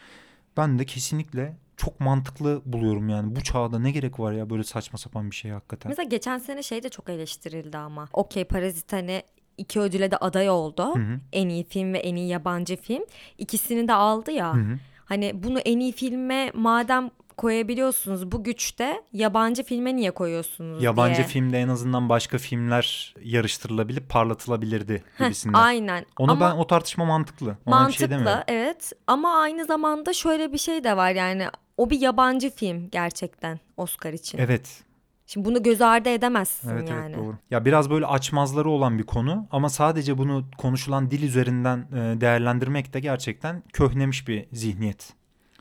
Ben 0.58 0.80
de 0.80 0.86
kesinlikle 0.86 1.58
çok 1.82 2.00
mantıklı 2.00 2.62
buluyorum 2.65 3.10
yani. 3.10 3.36
Bu 3.36 3.44
çağda 3.44 3.80
ne 3.80 3.91
gerek 3.91 4.20
var 4.20 4.32
ya 4.32 4.50
böyle 4.50 4.63
saçma 4.63 4.98
sapan 4.98 5.32
bir 5.32 5.36
şey 5.36 5.52
hakikaten. 5.52 5.89
Mesela 5.89 6.10
geçen 6.10 6.38
sene 6.38 6.63
şey 6.63 6.84
de 6.84 6.89
çok 6.89 7.10
eleştirildi 7.10 7.78
ama. 7.78 8.08
Okey 8.13 8.44
Parazit 8.44 8.94
hani 8.94 9.24
iki 9.58 9.80
ödüle 9.80 10.12
de 10.12 10.17
aday 10.17 10.50
oldu. 10.50 10.96
Hı 10.96 11.00
hı. 11.00 11.20
En 11.34 11.50
iyi 11.50 11.63
film 11.63 11.94
ve 11.94 12.00
en 12.00 12.15
iyi 12.15 12.28
yabancı 12.28 12.76
film. 12.76 13.04
İkisini 13.38 13.88
de 13.88 13.94
aldı 13.94 14.32
ya. 14.32 14.54
Hı 14.54 14.58
hı. 14.58 14.80
Hani 15.06 15.44
bunu 15.44 15.60
en 15.60 15.80
iyi 15.80 15.91
filme 15.91 16.52
madem 16.54 17.10
koyabiliyorsunuz 17.38 18.32
bu 18.32 18.44
güçte 18.44 19.02
yabancı 19.13 19.63
filme 19.63 19.96
niye 19.96 20.12
koyuyorsunuz 20.12 20.84
Yabancı 20.84 21.15
diye. 21.15 21.28
filmde 21.28 21.60
en 21.60 21.67
azından 21.67 22.10
başka 22.10 22.38
filmler 22.38 23.15
yarıştırılabilip 23.24 24.10
parlatılabilirdi 24.10 25.04
Heh, 25.17 25.26
gibisinden. 25.26 25.60
Aynen. 25.60 26.06
Onu 26.20 26.32
Ama 26.32 26.52
ben 26.52 26.58
o 26.58 26.67
tartışma 26.67 27.06
mantıklı. 27.06 27.48
Ona 27.48 27.56
bir 27.65 27.72
mantıklı 27.72 28.00
şey 28.00 28.10
demiyorum. 28.10 28.44
evet 28.48 28.91
ama 29.08 29.36
aynı 29.41 29.65
zamanda 29.65 30.13
şöyle 30.13 30.54
bir 30.54 30.58
şey 30.58 30.84
de 30.84 30.98
var 30.98 31.12
yani 31.12 31.48
o 31.78 31.89
bir 31.89 32.02
yabancı 32.02 32.50
film 32.50 32.89
gerçekten 32.89 33.60
Oscar 33.78 34.13
için. 34.13 34.38
Evet. 34.38 34.84
Şimdi 35.26 35.46
bunu 35.50 35.63
göz 35.63 35.82
ardı 35.82 36.10
edemezsin 36.10 36.70
Evet 36.70 36.89
yani. 36.89 37.06
evet 37.15 37.17
doğru. 37.26 37.36
Ya 37.52 37.65
biraz 37.65 37.89
böyle 37.89 38.06
açmazları 38.06 38.70
olan 38.70 38.98
bir 38.98 39.04
konu 39.04 39.48
ama 39.52 39.70
sadece 39.70 40.17
bunu 40.17 40.46
konuşulan 40.58 41.12
dil 41.12 41.24
üzerinden 41.24 41.78
e, 41.78 42.22
değerlendirmek 42.22 42.94
de 42.94 43.00
gerçekten 43.00 43.63
köhnemiş 43.74 44.28
bir 44.28 44.46
zihniyet 44.54 45.13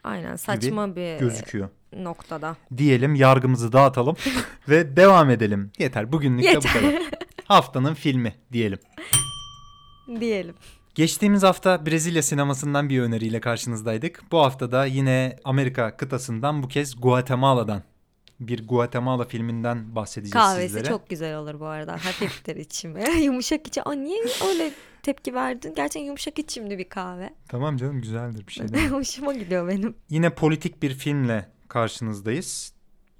Aynen 0.05 0.37
saçma 0.37 0.97
bir 0.97 1.19
gözüküyor. 1.19 1.69
noktada. 1.97 2.57
Diyelim 2.77 3.15
yargımızı 3.15 3.73
dağıtalım 3.73 4.17
ve 4.69 4.97
devam 4.97 5.31
edelim. 5.31 5.71
Yeter 5.79 6.13
bugünlük 6.13 6.45
de 6.45 6.49
bu 6.49 6.55
Yeter. 6.55 6.73
kadar. 6.73 7.03
Haftanın 7.45 7.95
filmi 7.95 8.35
diyelim. 8.53 8.79
Diyelim. 10.21 10.55
Geçtiğimiz 10.95 11.43
hafta 11.43 11.87
Brezilya 11.87 12.23
sinemasından 12.23 12.89
bir 12.89 13.01
öneriyle 13.01 13.41
karşınızdaydık. 13.41 14.23
Bu 14.33 14.39
hafta 14.39 14.73
da 14.73 14.85
yine 14.87 15.37
Amerika 15.45 15.97
kıtasından 15.97 16.63
bu 16.63 16.69
kez 16.69 17.01
Guatemala'dan 17.01 17.83
bir 18.41 18.67
Guatemala 18.69 19.25
filminden 19.25 19.95
bahsedeceğiz 19.97 20.33
Kahvesi 20.33 20.69
sizlere. 20.69 20.85
çok 20.89 21.09
güzel 21.11 21.37
olur 21.37 21.61
bu 21.61 21.67
arada. 21.67 21.93
Hafiftir 21.93 22.57
içimi. 22.57 23.05
yumuşak 23.23 23.67
içi. 23.67 23.83
Aa, 23.83 23.93
niye 23.93 24.25
öyle 24.49 24.71
tepki 25.03 25.35
verdin? 25.35 25.73
Gerçekten 25.77 26.07
yumuşak 26.07 26.39
içimli 26.39 26.79
bir 26.79 26.89
kahve. 26.89 27.31
Tamam 27.49 27.77
canım 27.77 28.01
güzeldir 28.01 28.47
bir 28.47 28.53
şey 28.53 28.69
değil. 28.73 28.89
Hoşuma 28.89 29.35
gidiyor 29.35 29.69
benim. 29.69 29.95
Yine 30.11 30.31
politik 30.31 30.83
bir 30.83 30.95
filmle 30.95 31.49
karşınızdayız. 31.69 32.73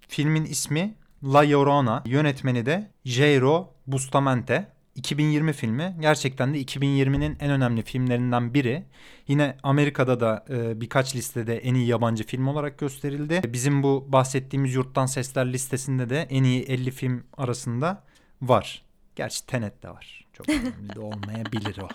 Filmin 0.09 0.45
ismi 0.45 0.95
La 1.25 1.39
Llorona. 1.51 2.03
Yönetmeni 2.07 2.67
de 2.67 2.91
Jairo 3.05 3.75
Bustamante. 3.87 4.69
2020 4.95 5.53
filmi. 5.53 5.97
Gerçekten 6.01 6.55
de 6.55 6.63
2020'nin 6.63 7.37
en 7.41 7.51
önemli 7.51 7.83
filmlerinden 7.83 8.55
biri. 8.55 8.85
Yine 9.29 9.57
Amerika'da 9.63 10.21
da 10.21 10.45
e, 10.51 10.81
birkaç 10.81 11.17
listede 11.17 11.59
en 11.59 11.75
iyi 11.75 11.87
yabancı 11.87 12.27
film 12.27 12.49
olarak 12.49 12.79
gösterildi. 12.79 13.41
Bizim 13.49 13.83
bu 13.83 14.07
bahsettiğimiz 14.09 14.75
Yurttan 14.75 15.07
Sesler 15.07 15.53
listesinde 15.53 16.11
de 16.11 16.27
en 16.31 16.45
iyi 16.45 16.63
50 16.63 16.91
film 16.91 17.25
arasında 17.37 18.05
var. 18.43 18.83
Gerçi 19.17 19.47
Tenet 19.47 19.83
de 19.83 19.89
var. 19.91 20.20
Çok 20.47 20.49
önemli 20.49 20.95
de 20.95 21.01
olmayabilir 21.01 21.77
o. 21.83 21.89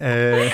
Ee, 0.00 0.48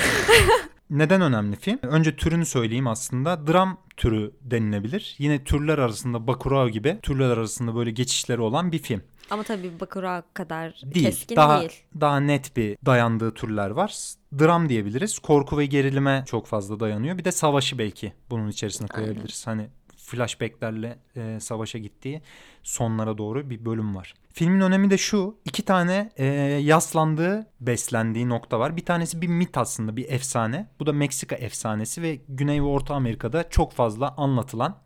neden 0.91 1.21
önemli 1.21 1.57
film? 1.57 1.79
Önce 1.83 2.17
türünü 2.17 2.47
söyleyeyim 2.47 2.87
aslında. 2.87 3.47
Dram 3.47 3.79
türü 3.97 4.33
denilebilir. 4.41 5.15
Yine 5.19 5.45
türler 5.45 5.79
arasında 5.79 6.27
Bacurau 6.27 6.69
gibi 6.69 6.99
türler 7.03 7.31
arasında 7.31 7.75
böyle 7.75 7.91
geçişleri 7.91 8.41
olan 8.41 8.73
bir 8.73 8.79
film. 8.79 9.03
Ama 9.31 9.43
tabii 9.43 9.81
Bakura 9.81 10.23
kadar 10.35 10.83
Değil. 10.85 11.07
keskin 11.07 11.37
daha 11.37 11.61
değil. 11.61 11.83
daha 12.01 12.21
net 12.21 12.57
bir 12.57 12.77
dayandığı 12.87 13.35
türler 13.35 13.71
var. 13.71 13.95
Dram 14.39 14.69
diyebiliriz. 14.69 15.19
Korku 15.19 15.59
ve 15.59 15.67
gerilime 15.67 16.25
çok 16.27 16.47
fazla 16.47 16.81
dayanıyor. 16.81 17.19
Bir 17.19 17.25
de 17.25 17.33
savaşı 17.33 17.79
belki 17.79 18.13
bunun 18.31 18.49
içerisine 18.49 18.89
koyabiliriz. 18.89 19.47
Hani 19.47 19.69
flashbacklerle 20.11 20.99
e, 21.17 21.41
savaşa 21.41 21.79
gittiği 21.79 22.23
sonlara 22.63 23.19
doğru 23.19 23.51
bir 23.51 23.65
bölüm 23.65 23.97
var. 23.97 24.15
Filmin 24.33 24.61
önemi 24.61 24.91
de 24.91 24.99
şu. 24.99 25.39
iki 25.45 25.65
tane 25.65 26.11
e, 26.17 26.25
yaslandığı, 26.63 27.47
beslendiği 27.61 28.29
nokta 28.29 28.59
var. 28.59 28.77
Bir 28.77 28.85
tanesi 28.85 29.23
bir 29.23 29.29
mit 29.29 29.59
aslında, 29.59 29.97
bir 29.97 30.09
efsane. 30.09 30.67
Bu 30.81 30.87
da 30.87 30.93
Meksika 30.93 31.37
efsanesi 31.37 32.03
ve 32.03 32.21
Güney 32.29 32.63
ve 32.63 32.67
Orta 32.67 32.95
Amerika'da 32.95 33.49
çok 33.49 33.73
fazla 33.73 34.15
anlatılan, 34.17 34.79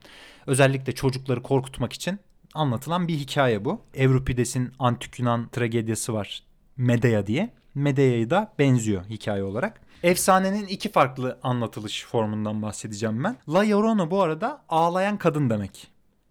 özellikle 0.47 0.93
çocukları 0.93 1.43
korkutmak 1.43 1.93
için 1.93 2.19
anlatılan 2.55 3.09
bir 3.09 3.15
hikaye 3.15 3.65
bu. 3.65 3.81
Evripides'in 3.95 4.73
Antik 4.79 5.19
Yunan 5.19 5.49
tragediyası 5.49 6.15
var. 6.15 6.43
Medea 6.77 7.27
diye. 7.27 7.51
Medea'yı 7.75 8.31
da 8.31 8.55
benziyor 8.59 9.05
hikaye 9.05 9.43
olarak. 9.43 9.81
Efsanenin 10.05 10.67
iki 10.67 10.93
farklı 10.93 11.38
anlatılış 11.43 12.05
formundan 12.05 12.62
bahsedeceğim 12.62 13.25
ben. 13.25 13.37
La 13.49 13.69
Llorona 13.69 14.11
bu 14.11 14.23
arada 14.23 14.62
ağlayan 14.69 15.19
kadın 15.19 15.51
demek. 15.51 15.90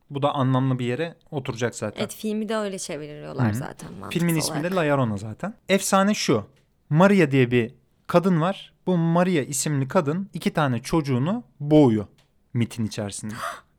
Bu 0.09 0.21
da 0.21 0.33
anlamlı 0.33 0.79
bir 0.79 0.85
yere 0.85 1.15
oturacak 1.31 1.75
zaten. 1.75 2.01
Evet 2.01 2.15
filmi 2.15 2.49
de 2.49 2.57
öyle 2.57 2.79
çeviriyorlar 2.79 3.51
Hı. 3.51 3.55
zaten 3.55 3.89
Filmin 4.09 4.35
ismi 4.35 4.55
de 4.55 4.59
olarak. 4.59 4.75
La 4.75 4.81
Llorona 4.81 5.17
zaten. 5.17 5.53
Efsane 5.69 6.13
şu. 6.13 6.45
Maria 6.89 7.31
diye 7.31 7.51
bir 7.51 7.73
kadın 8.07 8.41
var. 8.41 8.73
Bu 8.87 8.97
Maria 8.97 9.41
isimli 9.41 9.87
kadın 9.87 10.29
iki 10.33 10.53
tane 10.53 10.81
çocuğunu 10.81 11.43
boğuyor 11.59 12.05
mitin 12.53 12.85
içerisinde. 12.85 13.33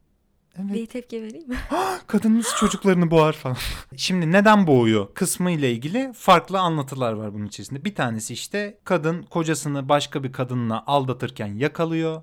Bir 0.59 0.87
tepki 0.87 1.23
vereyim 1.23 1.49
mi? 1.49 1.57
Kadın 2.07 2.39
nasıl 2.39 2.57
çocuklarını 2.57 3.11
boğar 3.11 3.33
falan. 3.33 3.57
Şimdi 3.97 4.33
neden 4.33 4.67
boğuyor 4.67 5.15
kısmı 5.15 5.51
ile 5.51 5.73
ilgili 5.73 6.13
farklı 6.13 6.59
anlatılar 6.59 7.13
var 7.13 7.35
bunun 7.35 7.47
içerisinde. 7.47 7.85
Bir 7.85 7.95
tanesi 7.95 8.33
işte 8.33 8.79
kadın 8.85 9.23
kocasını 9.23 9.89
başka 9.89 10.25
bir 10.25 10.33
kadınla 10.33 10.85
aldatırken 10.87 11.47
yakalıyor 11.47 12.23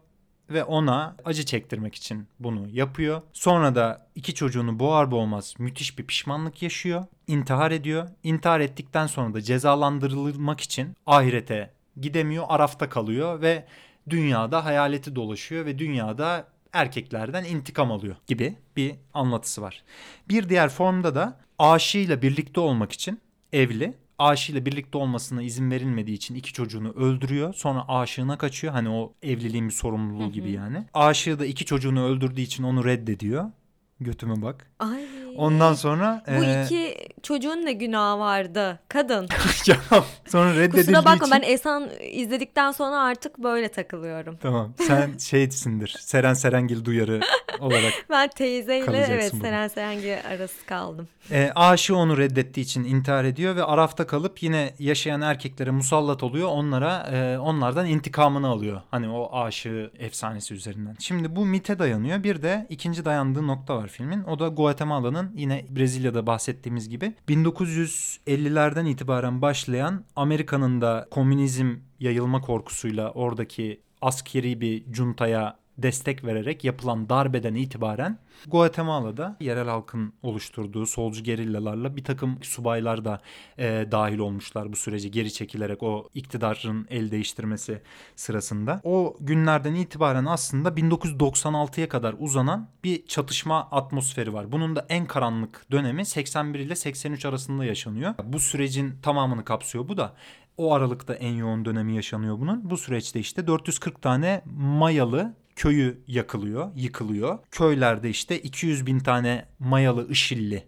ve 0.50 0.64
ona 0.64 1.16
acı 1.26 1.46
çektirmek 1.46 1.96
için 1.96 2.28
bunu 2.40 2.68
yapıyor. 2.72 3.22
Sonra 3.34 3.76
da 3.76 4.08
iki 4.16 4.34
çocuğunu 4.34 4.80
boğar 4.80 5.12
boğmaz 5.12 5.54
müthiş 5.60 6.00
bir 6.00 6.04
pişmanlık 6.04 6.62
yaşıyor. 6.62 7.06
İntihar 7.28 7.72
ediyor. 7.72 8.08
İntihar 8.24 8.60
ettikten 8.60 9.08
sonra 9.08 9.34
da 9.34 9.42
cezalandırılmak 9.42 10.62
için 10.62 10.96
ahirete 11.06 11.74
gidemiyor. 12.02 12.46
Arafta 12.50 12.90
kalıyor 12.90 13.42
ve 13.42 13.66
dünyada 14.10 14.66
hayaleti 14.66 15.16
dolaşıyor 15.16 15.66
ve 15.66 15.80
dünyada 15.80 16.48
erkeklerden 16.74 17.44
intikam 17.44 17.92
alıyor 17.92 18.16
gibi 18.28 18.56
bir 18.76 18.96
anlatısı 19.14 19.62
var. 19.62 19.84
Bir 20.30 20.50
diğer 20.50 20.70
formda 20.70 21.16
da 21.16 21.40
aşığıyla 21.60 22.22
birlikte 22.22 22.60
olmak 22.60 22.92
için 22.92 23.20
evli 23.54 23.94
aşığıyla 24.20 24.66
birlikte 24.66 24.98
olmasına 24.98 25.42
izin 25.42 25.72
verilmediği 25.72 26.18
için 26.18 26.36
iki 26.36 26.54
çocuğunu 26.54 26.92
öldürüyor. 26.92 27.54
Sonra 27.54 27.88
aşığına 27.88 28.38
kaçıyor. 28.38 28.74
Hani 28.74 28.90
o 28.90 29.14
evliliğin 29.22 29.68
bir 29.68 29.74
sorumluluğu 29.74 30.32
gibi 30.32 30.52
yani. 30.52 30.86
Aşığı 30.94 31.40
da 31.40 31.46
iki 31.46 31.66
çocuğunu 31.66 32.04
öldürdüğü 32.04 32.42
için 32.42 32.64
onu 32.64 32.86
reddediyor. 32.86 33.52
Götüme 34.00 34.42
bak. 34.42 34.72
Ay. 34.80 35.06
Ondan 35.38 35.74
sonra 35.74 36.24
Bu 36.28 36.44
eee, 36.44 36.64
iki 36.66 36.98
çocuğun 37.24 37.66
ne 37.66 37.74
günahı 37.74 38.20
vardı? 38.20 38.80
Kadın. 38.88 39.28
Sonra 40.28 40.56
reddedildiği 40.56 40.86
Kusura 40.86 41.06
bakma 41.06 41.28
için 41.28 41.32
ben 41.32 41.54
Esan 41.54 41.90
izledikten 42.12 42.72
sonra 42.72 43.00
artık 43.00 43.38
böyle 43.38 43.68
takılıyorum. 43.70 44.38
Tamam. 44.42 44.74
Sen 44.88 45.18
şeysindir. 45.20 45.96
Seren 46.00 46.34
Serengil 46.34 46.86
duyarı 46.86 47.20
olarak 47.60 47.94
Ben 48.10 48.30
teyzeyle 48.30 49.06
evet 49.10 49.34
burada. 49.34 49.46
Seren 49.46 49.68
Serengil 49.68 50.18
arası 50.30 50.66
kaldım. 50.66 51.08
E, 51.32 51.52
aşığı 51.56 51.96
onu 51.96 52.18
reddettiği 52.18 52.66
için 52.66 52.84
intihar 52.84 53.26
ediyor 53.26 53.56
ve 53.56 53.64
arafta 53.64 54.08
kalıp 54.08 54.44
yine 54.44 54.74
yaşayan 54.80 55.22
erkeklere 55.22 55.72
musallat 55.72 56.24
oluyor. 56.24 56.50
Onlara 56.50 57.10
e, 57.12 57.38
onlardan 57.40 57.86
intikamını 57.86 58.48
alıyor. 58.48 58.82
Hani 58.92 59.10
o 59.10 59.40
aşığı 59.42 59.92
efsanesi 60.00 60.54
üzerinden. 60.54 60.96
Şimdi 61.00 61.36
bu 61.36 61.46
mite 61.46 61.80
dayanıyor. 61.80 62.24
Bir 62.24 62.42
de 62.42 62.66
ikinci 62.70 63.06
dayandığı 63.06 63.48
nokta 63.48 63.78
var 63.78 63.88
filmin. 63.88 64.24
O 64.24 64.40
da 64.40 64.48
Guatemala'nın 64.48 65.21
yine 65.36 65.66
Brezilya'da 65.70 66.28
bahsettiğimiz 66.28 66.90
gibi 66.90 67.14
1950'lerden 67.30 68.86
itibaren 68.86 69.42
başlayan 69.42 70.04
Amerika'nın 70.16 70.82
da 70.82 71.08
komünizm 71.12 71.76
yayılma 72.00 72.42
korkusuyla 72.42 73.12
oradaki 73.12 73.82
askeri 74.02 74.62
bir 74.62 74.92
cuntaya 74.92 75.58
destek 75.84 76.24
vererek 76.24 76.64
yapılan 76.64 77.10
darbeden 77.10 77.56
itibaren 77.56 78.20
Guatemala'da 78.48 79.38
yerel 79.40 79.68
halkın 79.68 80.14
oluşturduğu 80.24 80.86
solcu 80.86 81.24
gerillalarla 81.24 81.96
bir 81.96 82.04
takım 82.04 82.44
subaylar 82.44 83.06
da 83.06 83.22
e, 83.58 83.88
dahil 83.92 84.18
olmuşlar 84.18 84.72
bu 84.72 84.76
sürece 84.76 85.10
geri 85.10 85.34
çekilerek 85.34 85.84
o 85.84 86.10
iktidarın 86.14 86.88
el 86.90 87.12
değiştirmesi 87.12 87.82
sırasında. 88.16 88.82
O 88.84 89.18
günlerden 89.20 89.76
itibaren 89.76 90.26
aslında 90.26 90.70
1996'ya 90.70 91.90
kadar 91.90 92.16
uzanan 92.20 92.70
bir 92.84 93.06
çatışma 93.06 93.62
atmosferi 93.72 94.34
var. 94.34 94.52
Bunun 94.52 94.76
da 94.76 94.86
en 94.90 95.06
karanlık 95.06 95.66
dönemi 95.72 96.06
81 96.06 96.60
ile 96.60 96.76
83 96.76 97.26
arasında 97.26 97.66
yaşanıyor. 97.66 98.14
Bu 98.24 98.40
sürecin 98.40 98.94
tamamını 99.02 99.46
kapsıyor 99.46 99.88
bu 99.88 99.98
da. 99.98 100.14
O 100.58 100.74
aralıkta 100.74 101.14
en 101.14 101.34
yoğun 101.34 101.66
dönemi 101.66 101.96
yaşanıyor 101.96 102.40
bunun. 102.40 102.70
Bu 102.70 102.78
süreçte 102.78 103.20
işte 103.20 103.48
440 103.48 104.02
tane 104.02 104.42
Mayalı 104.56 105.36
köyü 105.56 106.02
yakılıyor, 106.08 106.72
yıkılıyor. 106.76 107.40
Köylerde 107.52 108.10
işte 108.10 108.40
200 108.42 108.86
bin 108.86 109.00
tane 109.00 109.46
Mayalı 109.60 110.10
IŞİD'li 110.12 110.64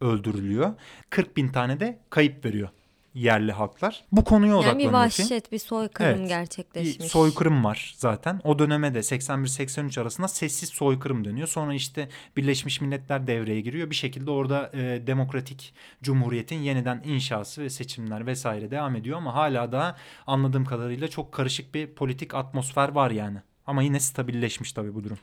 öldürülüyor. 0.00 0.74
40 1.10 1.36
bin 1.36 1.48
tane 1.48 1.80
de 1.80 1.98
kayıp 2.10 2.44
veriyor 2.44 2.68
yerli 3.14 3.52
halklar. 3.52 4.04
Bu 4.12 4.24
konuya 4.24 4.52
Yani 4.52 4.58
odaklanıyor 4.60 4.78
bir 4.78 4.84
film. 5.10 5.24
vahşet, 5.24 5.52
bir 5.52 5.58
soykırım 5.58 6.10
Evet, 6.10 6.20
Bir 6.22 6.28
gerçekleşmiş. 6.28 7.06
soykırım 7.12 7.64
var 7.64 7.94
zaten. 7.96 8.40
O 8.44 8.58
döneme 8.58 8.94
de 8.94 8.98
81-83 8.98 10.00
arasında 10.00 10.28
sessiz 10.28 10.68
soykırım 10.68 11.24
deniyor. 11.24 11.48
Sonra 11.48 11.74
işte 11.74 12.08
Birleşmiş 12.36 12.80
Milletler 12.80 13.26
devreye 13.26 13.60
giriyor. 13.60 13.90
Bir 13.90 13.94
şekilde 13.94 14.30
orada 14.30 14.70
e, 14.74 15.06
demokratik 15.06 15.74
cumhuriyetin 16.02 16.56
yeniden 16.58 17.02
inşası 17.04 17.62
ve 17.62 17.70
seçimler 17.70 18.26
vesaire 18.26 18.70
devam 18.70 18.96
ediyor. 18.96 19.16
Ama 19.18 19.34
hala 19.34 19.72
da 19.72 19.96
anladığım 20.26 20.64
kadarıyla 20.64 21.08
çok 21.08 21.32
karışık 21.32 21.74
bir 21.74 21.86
politik 21.94 22.34
atmosfer 22.34 22.88
var 22.88 23.10
yani. 23.10 23.38
Ama 23.66 23.82
yine 23.82 24.00
stabilleşmiş 24.00 24.72
tabii 24.72 24.94
bu 24.94 25.04
durum. 25.04 25.18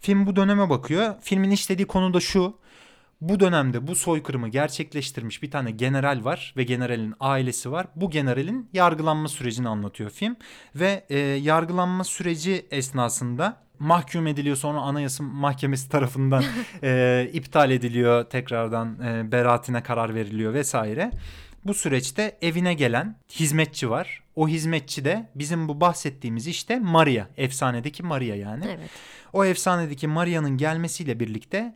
Film 0.00 0.26
bu 0.26 0.36
döneme 0.36 0.70
bakıyor. 0.70 1.14
Filmin 1.20 1.50
işlediği 1.50 1.86
konu 1.86 2.14
da 2.14 2.20
şu. 2.20 2.58
Bu 3.20 3.40
dönemde 3.40 3.86
bu 3.86 3.94
soykırımı 3.94 4.48
gerçekleştirmiş 4.48 5.42
bir 5.42 5.50
tane 5.50 5.70
general 5.70 6.24
var 6.24 6.54
ve 6.56 6.62
generalin 6.62 7.14
ailesi 7.20 7.72
var. 7.72 7.86
Bu 7.96 8.10
generalin 8.10 8.68
yargılanma 8.72 9.28
sürecini 9.28 9.68
anlatıyor 9.68 10.10
film 10.10 10.36
ve 10.74 11.06
e, 11.10 11.18
yargılanma 11.18 12.04
süreci 12.04 12.66
esnasında 12.70 13.64
mahkum 13.78 14.26
ediliyor 14.26 14.56
sonra 14.56 14.80
Anayasa 14.80 15.24
Mahkemesi 15.24 15.88
tarafından 15.88 16.44
e, 16.82 17.30
iptal 17.32 17.70
ediliyor 17.70 18.24
tekrardan 18.24 18.98
e, 19.00 19.32
beraatine 19.32 19.82
karar 19.82 20.14
veriliyor 20.14 20.54
vesaire. 20.54 21.10
Bu 21.64 21.74
süreçte 21.74 22.38
evine 22.42 22.74
gelen 22.74 23.16
hizmetçi 23.30 23.90
var. 23.90 24.23
O 24.36 24.48
hizmetçi 24.48 25.04
de 25.04 25.30
bizim 25.34 25.68
bu 25.68 25.80
bahsettiğimiz 25.80 26.46
işte 26.46 26.78
Maria, 26.78 27.26
efsanedeki 27.36 28.02
Maria 28.02 28.34
yani. 28.34 28.64
Evet. 28.68 28.90
O 29.32 29.44
efsanedeki 29.44 30.08
Maria'nın 30.08 30.56
gelmesiyle 30.56 31.20
birlikte 31.20 31.74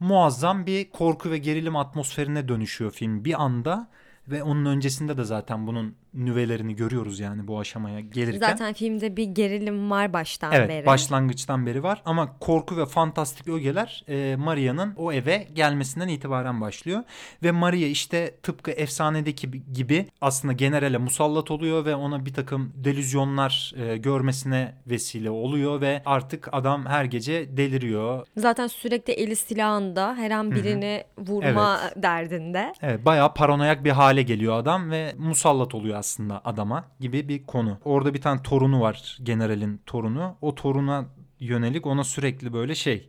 muazzam 0.00 0.66
bir 0.66 0.90
korku 0.90 1.30
ve 1.30 1.38
gerilim 1.38 1.76
atmosferine 1.76 2.48
dönüşüyor 2.48 2.90
film 2.90 3.24
bir 3.24 3.42
anda 3.42 3.88
ve 4.28 4.42
onun 4.42 4.64
öncesinde 4.64 5.16
de 5.16 5.24
zaten 5.24 5.66
bunun 5.66 5.94
nüvelerini 6.16 6.76
görüyoruz 6.76 7.20
yani 7.20 7.46
bu 7.46 7.58
aşamaya 7.58 8.00
gelirken. 8.00 8.48
Zaten 8.48 8.72
filmde 8.72 9.16
bir 9.16 9.24
gerilim 9.24 9.90
var 9.90 10.12
baştan 10.12 10.52
Evet 10.52 10.68
beri. 10.68 10.86
başlangıçtan 10.86 11.66
beri 11.66 11.82
var 11.82 12.02
ama 12.04 12.38
korku 12.40 12.76
ve 12.76 12.86
fantastik 12.86 13.48
ögeler 13.48 14.04
e, 14.08 14.36
Maria'nın 14.36 14.94
o 14.96 15.12
eve 15.12 15.48
gelmesinden 15.52 16.08
itibaren 16.08 16.60
başlıyor. 16.60 17.02
Ve 17.42 17.50
Maria 17.50 17.86
işte 17.86 18.34
tıpkı 18.42 18.70
efsanedeki 18.70 19.50
gibi 19.72 20.06
aslında 20.20 20.52
generale 20.52 20.98
musallat 20.98 21.50
oluyor 21.50 21.84
ve 21.84 21.94
ona 21.94 22.26
bir 22.26 22.34
takım 22.34 22.72
delüzyonlar 22.74 23.72
e, 23.76 23.96
görmesine 23.96 24.74
vesile 24.86 25.30
oluyor 25.30 25.80
ve 25.80 26.02
artık 26.06 26.48
adam 26.52 26.86
her 26.86 27.04
gece 27.04 27.56
deliriyor. 27.56 28.26
Zaten 28.36 28.66
sürekli 28.66 29.12
eli 29.12 29.36
silahında 29.36 30.14
her 30.16 30.30
an 30.30 30.50
birini 30.50 31.04
vurma 31.18 31.80
derdinde. 31.96 32.72
Evet 32.82 33.04
bayağı 33.04 33.34
paranoyak 33.34 33.84
bir 33.84 33.90
hale 33.90 34.22
geliyor 34.22 34.58
adam 34.58 34.90
ve 34.90 35.14
musallat 35.18 35.74
oluyor 35.74 35.98
aslında 35.98 36.05
adama 36.44 36.84
gibi 37.00 37.28
bir 37.28 37.46
konu. 37.46 37.78
Orada 37.84 38.14
bir 38.14 38.20
tane 38.20 38.42
torunu 38.42 38.80
var 38.80 39.18
generalin 39.22 39.80
torunu. 39.86 40.36
O 40.42 40.54
toruna 40.54 41.04
yönelik 41.40 41.86
ona 41.86 42.04
sürekli 42.04 42.52
böyle 42.52 42.74
şey 42.74 43.08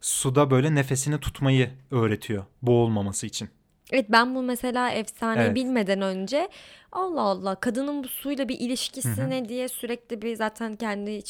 suda 0.00 0.50
böyle 0.50 0.74
nefesini 0.74 1.20
tutmayı 1.20 1.70
öğretiyor 1.90 2.44
boğulmaması 2.62 3.26
için. 3.26 3.48
Evet 3.92 4.06
ben 4.08 4.34
bu 4.34 4.42
mesela 4.42 4.90
efsaneyi 4.90 5.46
Evet. 5.46 5.54
bilmeden 5.54 6.00
önce 6.02 6.48
Allah 6.92 7.20
Allah 7.20 7.54
kadının 7.54 8.04
bu 8.04 8.08
suyla 8.08 8.48
bir 8.48 8.60
ilişkisi 8.60 9.30
ne 9.30 9.48
diye 9.48 9.68
sürekli 9.68 10.22
bir 10.22 10.36
zaten 10.36 10.76
kendi 10.76 11.20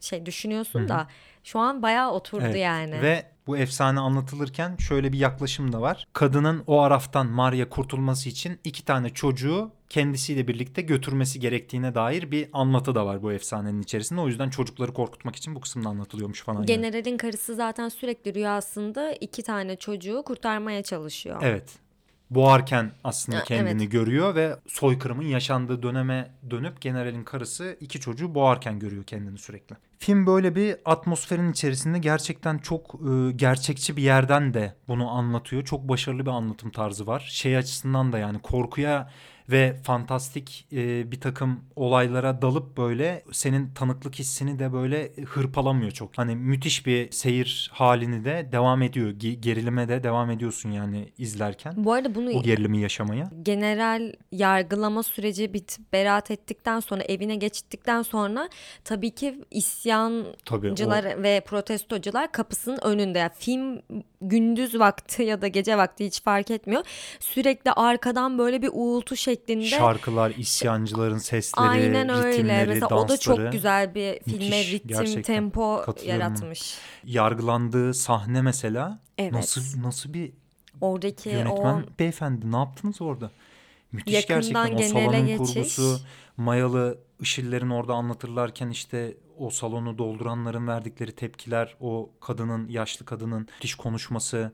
şey 0.00 0.26
düşünüyorsun 0.26 0.88
da 0.88 1.06
şu 1.44 1.58
an 1.58 1.82
bayağı 1.82 2.10
oturdu 2.10 2.44
Evet. 2.46 2.56
yani. 2.56 3.02
Ve 3.02 3.26
bu 3.46 3.56
efsane 3.56 4.00
anlatılırken 4.00 4.76
şöyle 4.76 5.12
bir 5.12 5.18
yaklaşım 5.18 5.72
da 5.72 5.80
var. 5.80 6.06
Kadının 6.12 6.64
o 6.66 6.80
araftan 6.80 7.26
Maria 7.26 7.68
kurtulması 7.68 8.28
için 8.28 8.58
iki 8.64 8.84
tane 8.84 9.10
çocuğu 9.10 9.70
kendisiyle 9.88 10.48
birlikte 10.48 10.82
götürmesi 10.82 11.40
gerektiğine 11.40 11.94
dair 11.94 12.30
bir 12.30 12.48
anlatı 12.52 12.94
da 12.94 13.06
var 13.06 13.22
bu 13.22 13.32
efsanenin 13.32 13.82
içerisinde. 13.82 14.20
O 14.20 14.28
yüzden 14.28 14.50
çocukları 14.50 14.92
korkutmak 14.92 15.36
için 15.36 15.54
bu 15.54 15.60
kısımda 15.60 15.88
anlatılıyormuş 15.88 16.42
falan. 16.42 16.56
yani. 16.56 16.66
Generalin 16.66 17.16
karısı 17.16 17.54
zaten 17.54 17.88
sürekli 17.88 18.34
rüyasında 18.34 19.12
iki 19.12 19.42
tane 19.42 19.76
çocuğu 19.76 20.22
kurtarmaya 20.26 20.82
çalışıyor. 20.82 21.40
Evet. 21.42 21.78
Boğarken 22.30 22.92
aslında 23.04 23.42
kendini 23.42 23.82
evet. 23.82 23.92
görüyor 23.92 24.34
ve 24.34 24.56
soykırımın 24.66 25.24
yaşandığı 25.24 25.82
döneme 25.82 26.30
dönüp 26.50 26.80
generalin 26.80 27.24
karısı 27.24 27.76
iki 27.80 28.00
çocuğu 28.00 28.34
boğarken 28.34 28.78
görüyor 28.78 29.04
kendini 29.04 29.38
sürekli. 29.38 29.76
Film 29.98 30.26
böyle 30.26 30.54
bir 30.54 30.76
atmosferin 30.84 31.52
içerisinde 31.52 31.98
gerçekten 31.98 32.58
çok 32.58 32.94
e, 32.94 33.32
gerçekçi 33.32 33.96
bir 33.96 34.02
yerden 34.02 34.54
de 34.54 34.74
bunu 34.88 35.10
anlatıyor. 35.10 35.64
Çok 35.64 35.88
başarılı 35.88 36.26
bir 36.26 36.30
anlatım 36.30 36.70
tarzı 36.70 37.06
var. 37.06 37.28
Şey 37.30 37.56
açısından 37.56 38.12
da 38.12 38.18
yani 38.18 38.38
korkuya 38.38 39.10
ve 39.50 39.76
fantastik 39.82 40.66
e, 40.72 41.10
bir 41.12 41.20
takım 41.20 41.60
olaylara 41.76 42.42
dalıp 42.42 42.76
böyle 42.76 43.24
senin 43.32 43.74
tanıklık 43.74 44.14
hissini 44.14 44.58
de 44.58 44.72
böyle 44.72 45.12
hırpalamıyor 45.26 45.90
çok. 45.90 46.18
Hani 46.18 46.36
müthiş 46.36 46.86
bir 46.86 47.10
seyir 47.10 47.70
halini 47.74 48.24
de 48.24 48.48
devam 48.52 48.82
ediyor. 48.82 49.08
Ge- 49.10 49.32
gerilime 49.40 49.88
de 49.88 50.02
devam 50.02 50.30
ediyorsun 50.30 50.70
yani 50.70 51.12
izlerken. 51.18 51.74
Bu 51.76 51.92
arada 51.92 52.14
bunu 52.14 52.30
O 52.30 52.42
gerilimi 52.42 52.80
yaşamaya. 52.80 53.30
general 53.42 54.12
yargılama 54.32 55.02
süreci 55.02 55.52
bitip 55.54 55.92
beraat 55.92 56.30
ettikten 56.30 56.80
sonra 56.80 57.02
evine 57.02 57.36
geçtikten 57.36 58.02
sonra 58.02 58.48
tabii 58.84 59.10
ki 59.10 59.26
Tabii 59.26 59.42
o- 59.42 59.46
isyancılar 59.58 61.22
ve 61.22 61.40
protestocular 61.46 62.32
kapısının 62.32 62.78
önünde. 62.82 63.18
Yani 63.18 63.30
film 63.38 63.80
gündüz 64.20 64.78
vakti 64.78 65.22
ya 65.22 65.42
da 65.42 65.48
gece 65.48 65.76
vakti 65.78 66.06
hiç 66.06 66.22
fark 66.22 66.50
etmiyor. 66.50 66.82
Sürekli 67.20 67.72
arkadan 67.72 68.38
böyle 68.38 68.62
bir 68.62 68.70
uğultu 68.72 69.16
şeklinde 69.36 69.64
şarkılar, 69.64 70.30
isyancıların 70.30 71.18
sesleri, 71.18 71.68
Aynen 71.68 72.08
öyle. 72.08 72.28
ritimleri, 72.32 72.66
Mesela 72.68 72.80
dansları. 72.90 73.00
o 73.00 73.08
da 73.08 73.16
çok 73.16 73.52
güzel 73.52 73.94
bir 73.94 74.20
filme 74.22 74.38
Müthiş, 74.46 74.72
ritim, 74.72 74.88
gerçekten. 74.88 75.22
tempo 75.22 75.84
yaratmış. 76.04 76.78
Yargılandığı 77.04 77.94
sahne 77.94 78.42
mesela 78.42 79.00
Evet. 79.18 79.32
nasıl 79.32 79.82
nasıl 79.82 80.12
bir 80.12 80.32
Oradaki 80.80 81.28
yönetmen 81.28 81.74
o 81.74 81.82
beyefendi 81.98 82.52
ne 82.52 82.56
yaptınız 82.56 83.02
orada? 83.02 83.30
Müthiş 83.92 84.14
Yakından 84.14 84.68
gerçekten 84.76 84.96
o 85.00 85.00
salonun 85.00 85.26
geçiş. 85.26 85.54
kurgusu, 85.54 85.98
mayalı 86.36 86.98
ışılların 87.22 87.70
orada 87.70 87.94
anlatırlarken 87.94 88.68
işte 88.70 89.16
o 89.38 89.50
salonu 89.50 89.98
dolduranların 89.98 90.66
verdikleri 90.66 91.12
tepkiler, 91.12 91.76
o 91.80 92.10
kadının, 92.20 92.68
yaşlı 92.68 93.04
kadının 93.06 93.40
müthiş 93.40 93.74
konuşması 93.74 94.52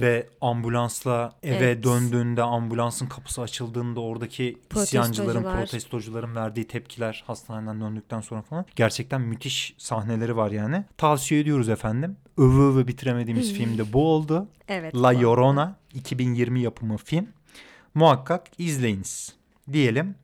ve 0.00 0.26
ambulansla 0.40 1.32
eve 1.42 1.56
Evet. 1.56 1.84
döndüğünde 1.84 2.42
ambulansın 2.42 3.06
kapısı 3.06 3.42
açıldığında 3.42 4.00
oradaki 4.00 4.58
isyancıların, 4.76 5.32
Protestocular. 5.32 5.64
protestocuların 5.64 6.34
verdiği 6.34 6.66
tepkiler 6.66 7.24
hastaneden 7.26 7.80
döndükten 7.80 8.20
sonra 8.20 8.42
falan 8.42 8.66
gerçekten 8.76 9.20
müthiş 9.20 9.74
sahneleri 9.78 10.36
var 10.36 10.50
yani. 10.50 10.84
Tavsiye 10.96 11.40
ediyoruz 11.40 11.68
efendim. 11.68 12.16
Övü 12.36 12.60
övü 12.60 12.86
bitiremediğimiz 12.88 13.52
film 13.58 13.78
de 13.78 13.92
bu 13.92 14.06
oldu. 14.12 14.48
evet. 14.68 14.94
La. 14.94 15.08
Llorona 15.20 15.76
2020 15.94 16.60
yapımı 16.60 16.96
film. 16.96 17.28
Muhakkak 17.94 18.46
izleyiniz 18.58 19.34
diyelim 19.72 20.14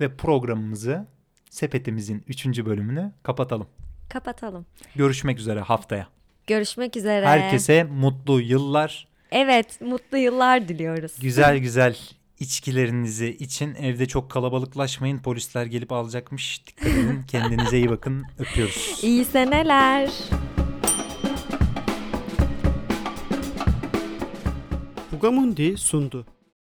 ve 0.00 0.16
programımızı 0.16 1.06
sepetimizin 1.50 2.24
3. 2.28 2.46
bölümünü 2.46 3.12
kapatalım. 3.22 3.66
Kapatalım. 4.08 4.66
Görüşmek 4.96 5.38
üzere 5.38 5.60
haftaya. 5.60 6.06
Görüşmek 6.46 6.96
üzere. 6.96 7.26
Herkese 7.26 7.84
mutlu 7.84 8.40
yıllar, 8.40 9.08
Evet, 9.32 9.80
mutlu 9.80 10.18
yıllar 10.18 10.68
diliyoruz. 10.68 11.12
güzel 11.20 11.58
güzel 11.58 11.96
içkilerinizi 12.40 13.28
için 13.28 13.74
evde 13.74 14.06
çok 14.06 14.30
kalabalıklaşmayın. 14.30 15.18
Polisler 15.18 15.66
gelip 15.66 15.92
alacakmış. 15.92 16.66
Dikkat 16.66 16.86
edin. 16.86 17.22
Kendinize 17.28 17.78
iyi 17.78 17.90
bakın. 17.90 18.24
Öpüyoruz. 18.38 19.00
İyi 19.02 19.24
seneler. 19.24 20.10
Fugamundi 25.10 25.76
sundu. 25.76 26.26